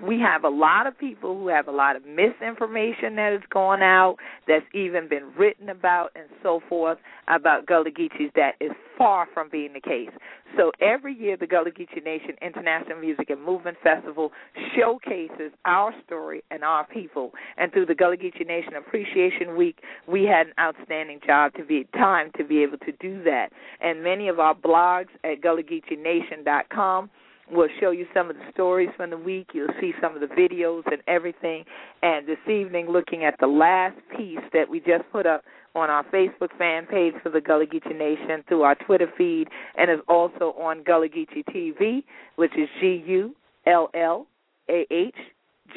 [0.02, 3.82] we have a lot of people who have a lot of misinformation that has gone
[3.82, 4.18] out,
[4.48, 9.50] that's even been written about and so forth about Gullah Geechees that is far from
[9.50, 10.10] being the case.
[10.58, 14.32] So every year the Gullah Geechee Nation International Music and Movement Festival
[14.76, 17.32] showcases our story and our people.
[17.58, 21.88] And through the Gullah Geechee Nation Appreciation Week, we had an outstanding job to be
[21.94, 23.50] time to be able to do that.
[23.82, 27.10] And many of our blogs at GullahGeecheeNation.com
[27.54, 29.50] We'll show you some of the stories from the week.
[29.54, 31.64] You'll see some of the videos and everything.
[32.02, 35.44] And this evening, looking at the last piece that we just put up
[35.76, 39.48] on our Facebook fan page for the Gullah Geechee Nation through our Twitter feed,
[39.78, 42.04] and is also on Gullah Geechee TV,
[42.36, 43.36] which is G U
[43.68, 44.26] L L
[44.70, 45.16] A H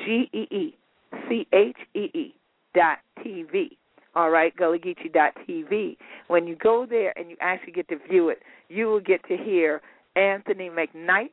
[0.05, 0.74] G E E
[1.29, 2.35] C H E E
[2.74, 3.77] dot TV.
[4.14, 5.97] All right, TV.
[6.29, 8.39] When you go there and you actually get to view it,
[8.70, 9.83] you will get to hear
[10.16, 11.31] Anthony McKnight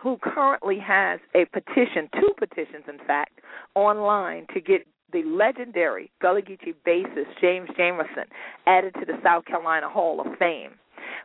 [0.00, 3.40] who currently has a petition, two petitions in fact,
[3.74, 8.26] online to get the legendary Gullah Geechee bassist James Jamerson
[8.66, 10.72] added to the South Carolina Hall of Fame.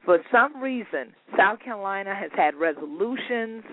[0.06, 3.64] For some reason, South Carolina has had resolutions.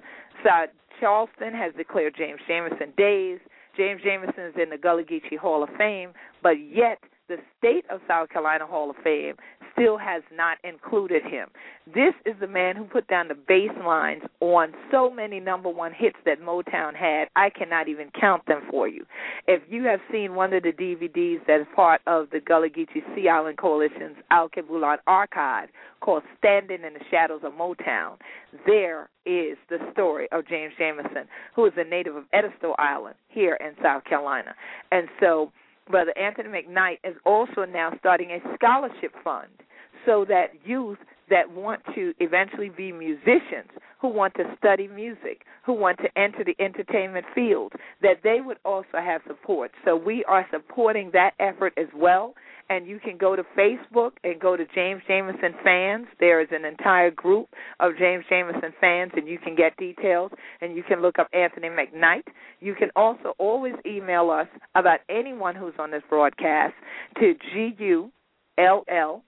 [0.44, 3.38] South Charleston has declared James Jamerson days.
[3.76, 6.98] James Jamerson is in the Gullah Geechee Hall of Fame, but yet
[7.30, 9.36] the state of South Carolina Hall of Fame
[9.72, 11.46] still has not included him.
[11.86, 15.92] This is the man who put down the bass lines on so many number one
[15.96, 17.28] hits that Motown had.
[17.36, 19.06] I cannot even count them for you.
[19.46, 23.14] If you have seen one of the DVDs that is part of the Gullah Geechee
[23.14, 25.68] Sea Island Coalition's Alkebulan archive
[26.00, 28.16] called Standing in the Shadows of Motown,
[28.66, 33.56] there is the story of James Jamerson, who is a native of Edisto Island here
[33.60, 34.52] in South Carolina.
[34.90, 35.52] And so
[35.90, 39.50] Brother Anthony McKnight is also now starting a scholarship fund
[40.06, 43.70] so that youth that want to eventually be musicians,
[44.00, 47.72] who want to study music, who want to enter the entertainment field,
[48.02, 49.70] that they would also have support.
[49.84, 52.34] So we are supporting that effort as well
[52.70, 56.06] and you can go to Facebook and go to James Jamerson fans.
[56.20, 57.48] There is an entire group
[57.80, 60.30] of James Jamerson fans, and you can get details.
[60.60, 62.22] And you can look up Anthony McKnight.
[62.60, 64.46] You can also always email us
[64.76, 66.74] about anyone who's on this broadcast
[67.18, 68.10] to g u
[68.56, 69.22] l l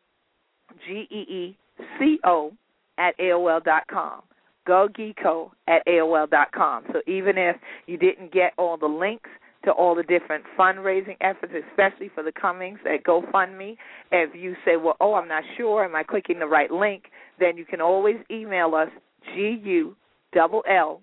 [0.87, 1.57] g e e
[1.99, 2.53] c o
[2.97, 4.23] at aol dot com.
[4.69, 6.85] GoGeeko at AOL dot com.
[6.93, 9.29] So even if you didn't get all the links,
[9.65, 13.77] to all the different fundraising efforts, especially for the Cummings at GoFundMe.
[14.11, 17.05] If you say, well, oh, I'm not sure, am I clicking the right link?
[17.39, 18.89] Then you can always email us,
[19.35, 19.97] G U
[20.37, 21.01] L L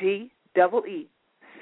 [0.00, 1.08] G E E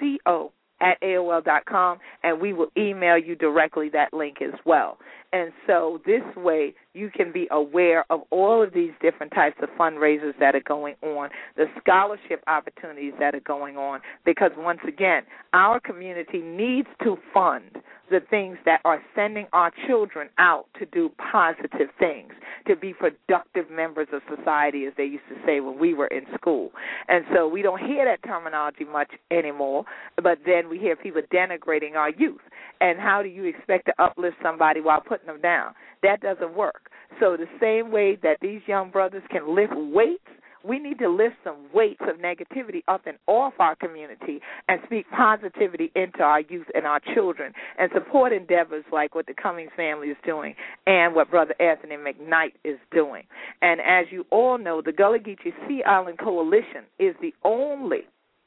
[0.01, 4.59] C O at AOL dot com, and we will email you directly that link as
[4.65, 4.99] well.
[5.33, 9.69] And so this way you can be aware of all of these different types of
[9.79, 15.23] fundraisers that are going on, the scholarship opportunities that are going on, because once again,
[15.53, 17.79] our community needs to fund
[18.11, 22.33] the things that are sending our children out to do positive things,
[22.67, 26.23] to be productive members of society, as they used to say when we were in
[26.35, 26.71] school.
[27.09, 29.85] And so we don't hear that terminology much anymore,
[30.23, 32.41] but then we hear people denigrating our youth.
[32.81, 35.75] And how do you expect to uplift somebody while putting them down?
[36.03, 36.86] That doesn't work.
[37.21, 40.25] So the same way that these young brothers can lift weights,
[40.67, 45.07] we need to lift some weights of negativity up and off our community and speak
[45.17, 50.09] positivity into our youth and our children and support endeavors like what the Cummings family
[50.09, 50.55] is doing
[50.87, 53.23] and what Brother Anthony McKnight is doing.
[53.63, 58.01] And as you all know, the Gullah Geechee Sea Island Coalition is the only,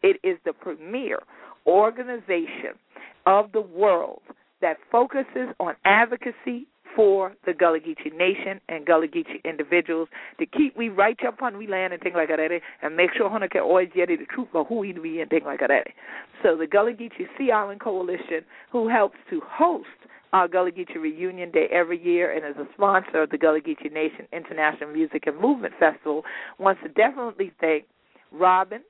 [0.03, 1.19] it is the premier
[1.65, 2.75] organization
[3.25, 4.21] of the world
[4.61, 10.09] that focuses on advocacy for the Gullah Geechee Nation and Gullah Geechee individuals
[10.39, 13.29] to keep we right upon we land and things like that eh, and make sure
[13.29, 15.71] Hunter can always get the truth of who he be and things like that.
[15.71, 15.83] Eh.
[16.43, 19.87] So the Gullah Geechee Sea Island Coalition, who helps to host
[20.33, 23.91] our Gullah Geechee Reunion Day every year and is a sponsor of the Gullah Geechee
[23.91, 26.23] Nation International Music and Movement Festival,
[26.59, 27.85] wants to definitely thank
[28.31, 28.81] Robin,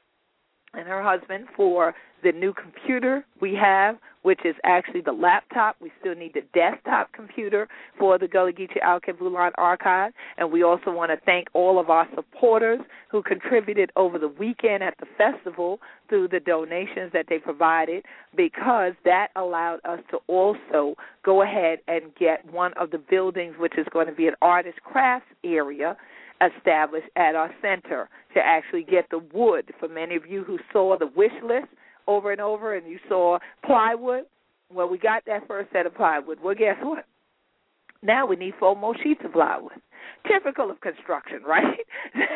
[0.73, 1.93] and her husband for
[2.23, 5.77] the new computer we have, which is actually the laptop.
[5.81, 7.67] We still need the desktop computer
[7.97, 10.11] for the Gullah Geechee Alkebulan archive.
[10.37, 14.83] And we also want to thank all of our supporters who contributed over the weekend
[14.83, 18.05] at the festival through the donations that they provided
[18.35, 23.77] because that allowed us to also go ahead and get one of the buildings, which
[23.77, 25.95] is going to be an artist crafts area
[26.41, 29.71] established at our center to actually get the wood.
[29.79, 31.67] For many of you who saw the wish list
[32.07, 34.23] over and over and you saw plywood,
[34.73, 36.39] well, we got that first set of plywood.
[36.43, 37.05] Well, guess what?
[38.01, 39.73] Now we need four more sheets of plywood.
[40.27, 41.79] Typical of construction, right?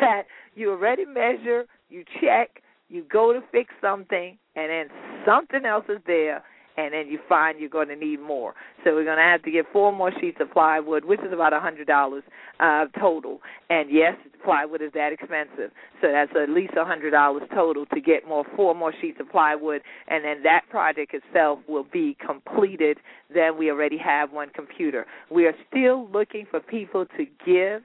[0.01, 0.23] that
[0.55, 4.87] you already measure, you check, you go to fix something, and then
[5.25, 6.43] something else is there
[6.77, 8.53] and then you find you're going to need more.
[8.83, 11.53] So we're going to have to get four more sheets of plywood, which is about
[11.53, 12.23] a hundred dollars
[12.59, 13.39] uh, total.
[13.69, 15.71] And yes, plywood is that expensive,
[16.01, 19.29] so that's at least a hundred dollars total to get more four more sheets of
[19.29, 22.97] plywood, and then that project itself will be completed.
[23.33, 25.05] Then we already have one computer.
[25.29, 27.81] We are still looking for people to give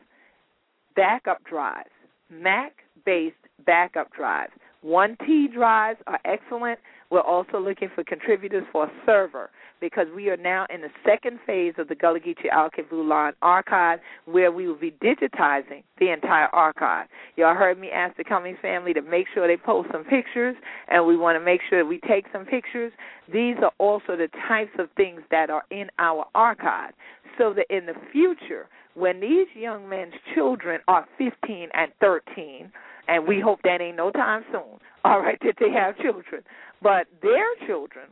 [0.96, 1.90] backup drives,
[2.30, 4.52] Mac-based backup drives.
[4.82, 6.78] One T drives are excellent.
[7.10, 9.50] We're also looking for contributors for a server
[9.80, 14.52] because we are now in the second phase of the Gullah Geechee Alkebulan archive where
[14.52, 17.06] we will be digitizing the entire archive.
[17.36, 20.56] Y'all heard me ask the Cummings family to make sure they post some pictures,
[20.88, 22.92] and we want to make sure we take some pictures.
[23.32, 26.92] These are also the types of things that are in our archive
[27.38, 32.70] so that in the future, when these young men's children are 15 and 13,
[33.08, 36.42] and we hope that ain't no time soon, all right, that they have children,
[36.82, 38.06] but their children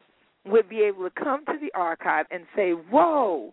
[0.46, 3.52] would be able to come to the archive and say, whoa,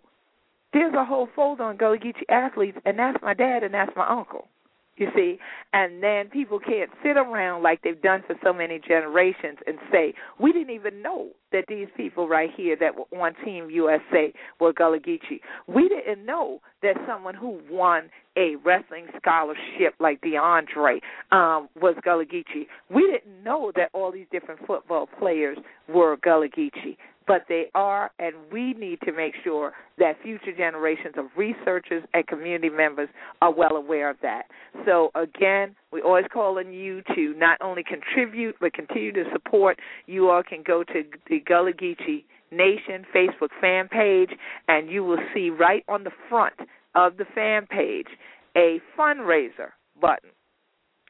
[0.74, 4.08] there's a whole folder on Gullah Geechee athletes, and that's my dad and that's my
[4.08, 4.48] uncle.
[4.96, 5.40] You see,
[5.74, 10.14] and then people can't sit around like they've done for so many generations and say,
[10.40, 14.72] we didn't even know that these people right here that were on Team USA were
[14.72, 15.40] Gullah Geechee.
[15.68, 21.00] We didn't know that someone who won a wrestling scholarship like DeAndre
[21.32, 22.68] um, was Gullah Geechee.
[22.94, 26.98] We didn't know that all these different football players were Gullah Geechee
[27.28, 32.26] but they are, and we need to make sure that future generations of researchers and
[32.28, 33.10] community members
[33.42, 34.44] are well aware of that.
[34.86, 39.80] So, again, we always call on you to not only contribute but continue to support.
[40.06, 44.30] You all can go to the Gullah Geechee Nation Facebook fan page,
[44.68, 46.54] and you will see right on the front
[46.96, 48.08] of the fan page
[48.56, 50.30] a fundraiser button.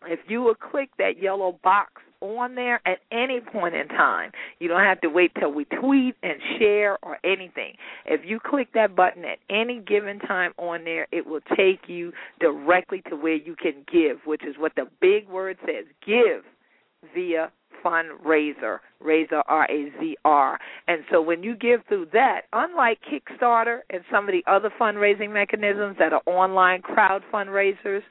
[0.08, 4.32] If you will click that yellow box on there at any point in time.
[4.60, 7.74] You don't have to wait till we tweet and share or anything.
[8.06, 12.14] If you click that button at any given time on there, it will take you
[12.39, 16.43] directly to where you can give, which is what the big word says give
[17.14, 17.51] via
[17.84, 20.58] fundraiser, Razor R A Z R.
[20.88, 25.34] And so when you give through that, unlike Kickstarter and some of the other fundraising
[25.34, 28.01] mechanisms that are online crowd fundraisers,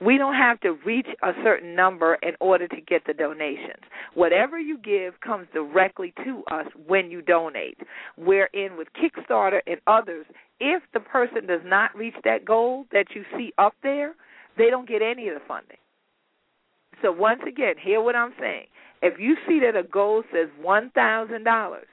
[0.00, 3.82] we don't have to reach a certain number in order to get the donations.
[4.14, 7.78] Whatever you give comes directly to us when you donate.
[8.16, 10.26] Wherein with Kickstarter and others,
[10.60, 14.14] if the person does not reach that goal that you see up there,
[14.58, 15.76] they don't get any of the funding.
[17.00, 18.66] So once again, hear what I'm saying.
[19.02, 21.86] If you see that a goal says one thousand dollars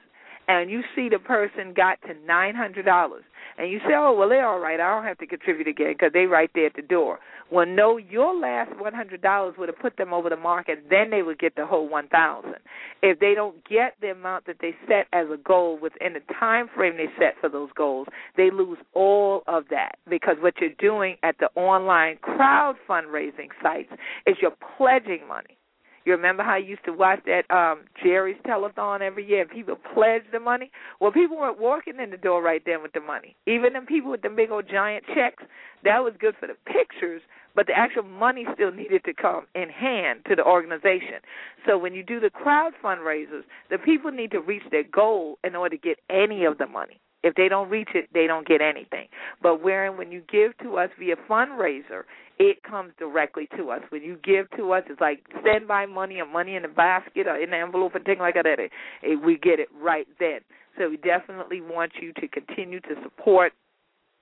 [0.46, 3.24] and you see the person got to nine hundred dollars
[3.58, 4.80] and you say, "Oh, well, they're all right.
[4.80, 7.18] I don't have to contribute again because they're right there at the door."
[7.50, 10.84] Well, no, your last one hundred dollars would have put them over the market.
[10.88, 12.56] Then they would get the whole one thousand.
[13.02, 16.68] If they don't get the amount that they set as a goal within the time
[16.74, 21.16] frame they set for those goals, they lose all of that because what you're doing
[21.22, 23.90] at the online crowd fundraising sites
[24.26, 25.56] is you're pledging money.
[26.04, 29.76] You remember how you used to watch that um Jerry's telethon every year and people
[29.94, 30.70] pledged the money?
[31.00, 33.36] Well, people weren't walking in the door right then with the money.
[33.46, 35.42] Even them people with the big old giant checks,
[35.84, 37.22] that was good for the pictures,
[37.54, 41.20] but the actual money still needed to come in hand to the organization.
[41.66, 45.54] So when you do the crowd fundraisers, the people need to reach their goal in
[45.54, 47.00] order to get any of the money.
[47.22, 49.08] If they don't reach it, they don't get anything.
[49.42, 52.04] But wherein when you give to us via fundraiser,
[52.38, 53.80] it comes directly to us.
[53.90, 57.26] When you give to us, it's like send standby money or money in a basket
[57.26, 58.46] or in an envelope and things like that.
[58.46, 58.70] It,
[59.02, 60.40] it, we get it right then.
[60.78, 63.52] So we definitely want you to continue to support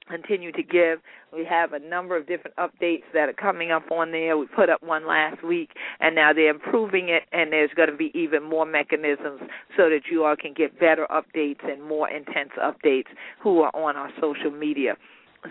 [0.08, 1.00] continue to give.
[1.32, 4.36] We have a number of different updates that are coming up on there.
[4.36, 7.96] We put up one last week, and now they're improving it, and there's going to
[7.96, 9.40] be even more mechanisms
[9.76, 13.08] so that you all can get better updates and more intense updates
[13.42, 14.96] who are on our social media.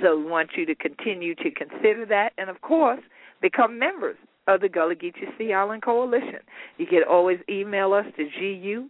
[0.01, 3.01] So we want you to continue to consider that, and of course,
[3.41, 6.39] become members of the Gullah Geechee Sea Island Coalition.
[6.77, 8.89] You can always email us to G-U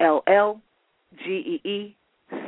[0.00, 0.60] L L
[1.24, 1.96] G E E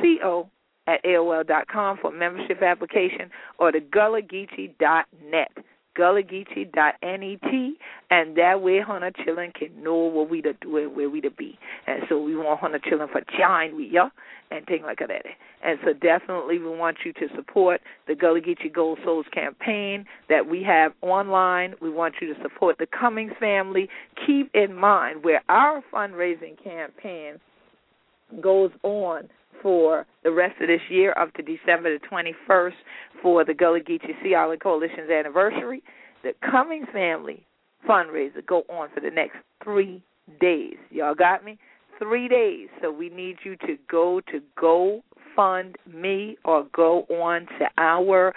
[0.01, 0.49] C O
[0.87, 5.53] at AOL dot com for membership application or to GullahGeechee dot net.
[5.99, 7.31] GullahGeechee dot net
[8.11, 11.31] and that way Hunter Chillin can know what we to do and where we to
[11.31, 11.59] be.
[11.87, 14.09] And so we want Hunter Chillin for join we yeah
[14.51, 15.27] and things like that.
[15.63, 20.49] And so definitely we want you to support the Gullah Geechee Gold Souls campaign that
[20.49, 21.75] we have online.
[21.81, 23.89] We want you to support the Cummings family.
[24.27, 27.41] Keep in mind where our fundraising campaign
[28.41, 29.29] goes on
[29.63, 32.73] for the rest of this year up to December the 21st
[33.23, 35.83] for the Gullah Geechee Sea Island Coalition's anniversary.
[36.23, 37.47] The Cummings family
[37.89, 40.03] fundraiser go on for the next three
[40.41, 40.77] days.
[40.91, 41.59] Y'all got me?
[41.99, 42.69] Three days.
[42.81, 45.03] So we need you to go to Go
[45.41, 48.35] Fund Me or go on to our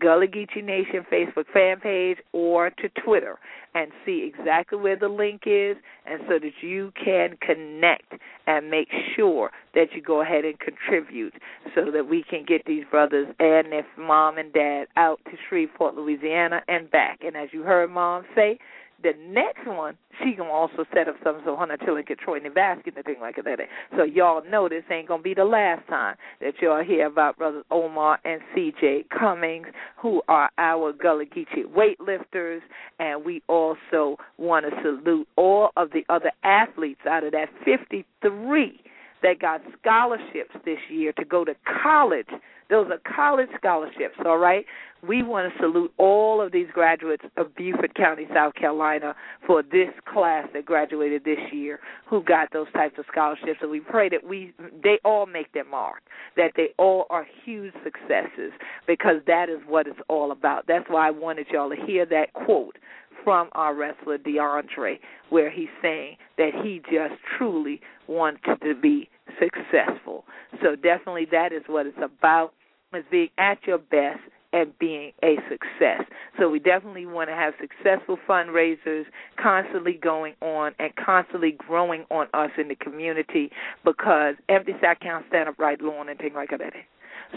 [0.00, 3.38] Gullah Geechee Nation Facebook fan page or to Twitter
[3.74, 5.76] and see exactly where the link is
[6.06, 8.14] and so that you can connect
[8.46, 11.34] and make sure that you go ahead and contribute
[11.74, 15.94] so that we can get these brothers and their mom and dad out to Shreveport,
[15.94, 17.20] Louisiana and back.
[17.22, 18.58] And as you heard mom say,
[19.02, 22.90] the next one, she gonna also set up something so Hunter Tiller can Troy Nebraska
[22.94, 23.58] and thing like that.
[23.96, 27.64] So y'all know this ain't gonna be the last time that y'all hear about brothers
[27.70, 29.66] Omar and CJ Cummings,
[30.00, 32.60] who are our Gullah Geechee weightlifters,
[32.98, 38.80] and we also want to salute all of the other athletes out of that 53
[39.26, 42.28] that got scholarships this year to go to college.
[42.70, 44.64] Those are college scholarships, all right?
[45.06, 49.14] We want to salute all of these graduates of Beaufort County, South Carolina,
[49.44, 53.58] for this class that graduated this year who got those types of scholarships.
[53.62, 54.52] And we pray that we
[54.82, 56.02] they all make their mark,
[56.36, 58.52] that they all are huge successes,
[58.86, 60.66] because that is what it's all about.
[60.68, 62.76] That's why I wanted y'all to hear that quote
[63.24, 64.98] from our wrestler DeAndre,
[65.30, 69.08] where he's saying that he just truly wants to be
[69.40, 70.24] successful.
[70.62, 72.52] So definitely that is what it's about,
[72.94, 74.20] is being at your best
[74.52, 76.04] and being a success.
[76.38, 79.04] So we definitely want to have successful fundraisers
[79.42, 83.50] constantly going on and constantly growing on us in the community
[83.84, 86.72] because empty sack can't stand up right long and things like that.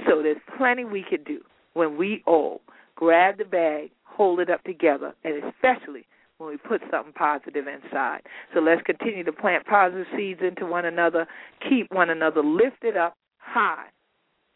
[0.08, 1.42] So there's plenty we can do
[1.74, 2.62] when we all
[2.96, 6.06] grab the bag, hold it up together, and especially
[6.40, 8.20] when we put something positive inside.
[8.54, 11.26] So let's continue to plant positive seeds into one another,
[11.70, 13.86] keep one another lifted up high,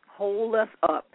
[0.09, 1.05] hold us up,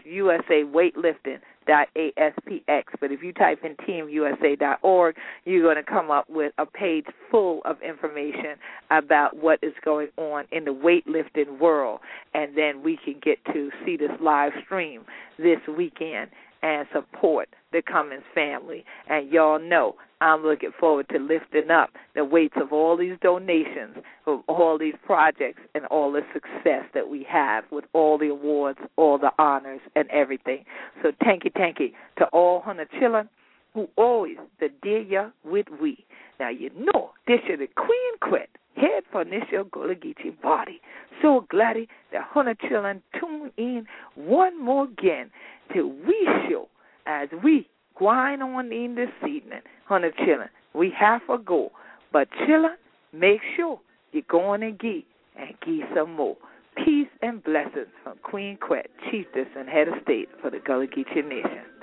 [3.00, 7.62] But if you type in teamusa.org, you're going to come up with a page full
[7.64, 8.58] of information
[8.92, 12.02] about what is going on in the weightlifting world,
[12.34, 15.06] and then we can get to see this live stream
[15.38, 16.30] this weekend
[16.62, 18.84] and support the Cummings family.
[19.08, 23.98] And y'all know I'm looking forward to lifting up the weights of all these donations,
[24.28, 28.80] of all these projects, and all the success that we have with all the awards,
[28.98, 30.66] all the honors, and everything.
[31.02, 33.30] So thank you, thank you to all Hunter children
[33.74, 36.06] who always the dear ya with we.
[36.40, 38.50] Now you know this is the Queen Quet
[38.80, 39.96] head for Nisha Gullah
[40.42, 40.82] body.
[41.22, 41.78] So glad
[42.12, 45.32] that Hunter children tune in one more again
[45.74, 46.68] till we show
[47.06, 50.50] as we grind on in this evening, Hunter children.
[50.74, 51.72] We have a go,
[52.14, 52.78] but children,
[53.12, 53.80] make sure
[54.12, 55.04] you're going and get
[55.38, 56.38] and get some more.
[56.78, 61.28] Peace and blessings from Queen Quet, chieftess and head of state for the Gullah Geechee
[61.28, 61.79] Nation.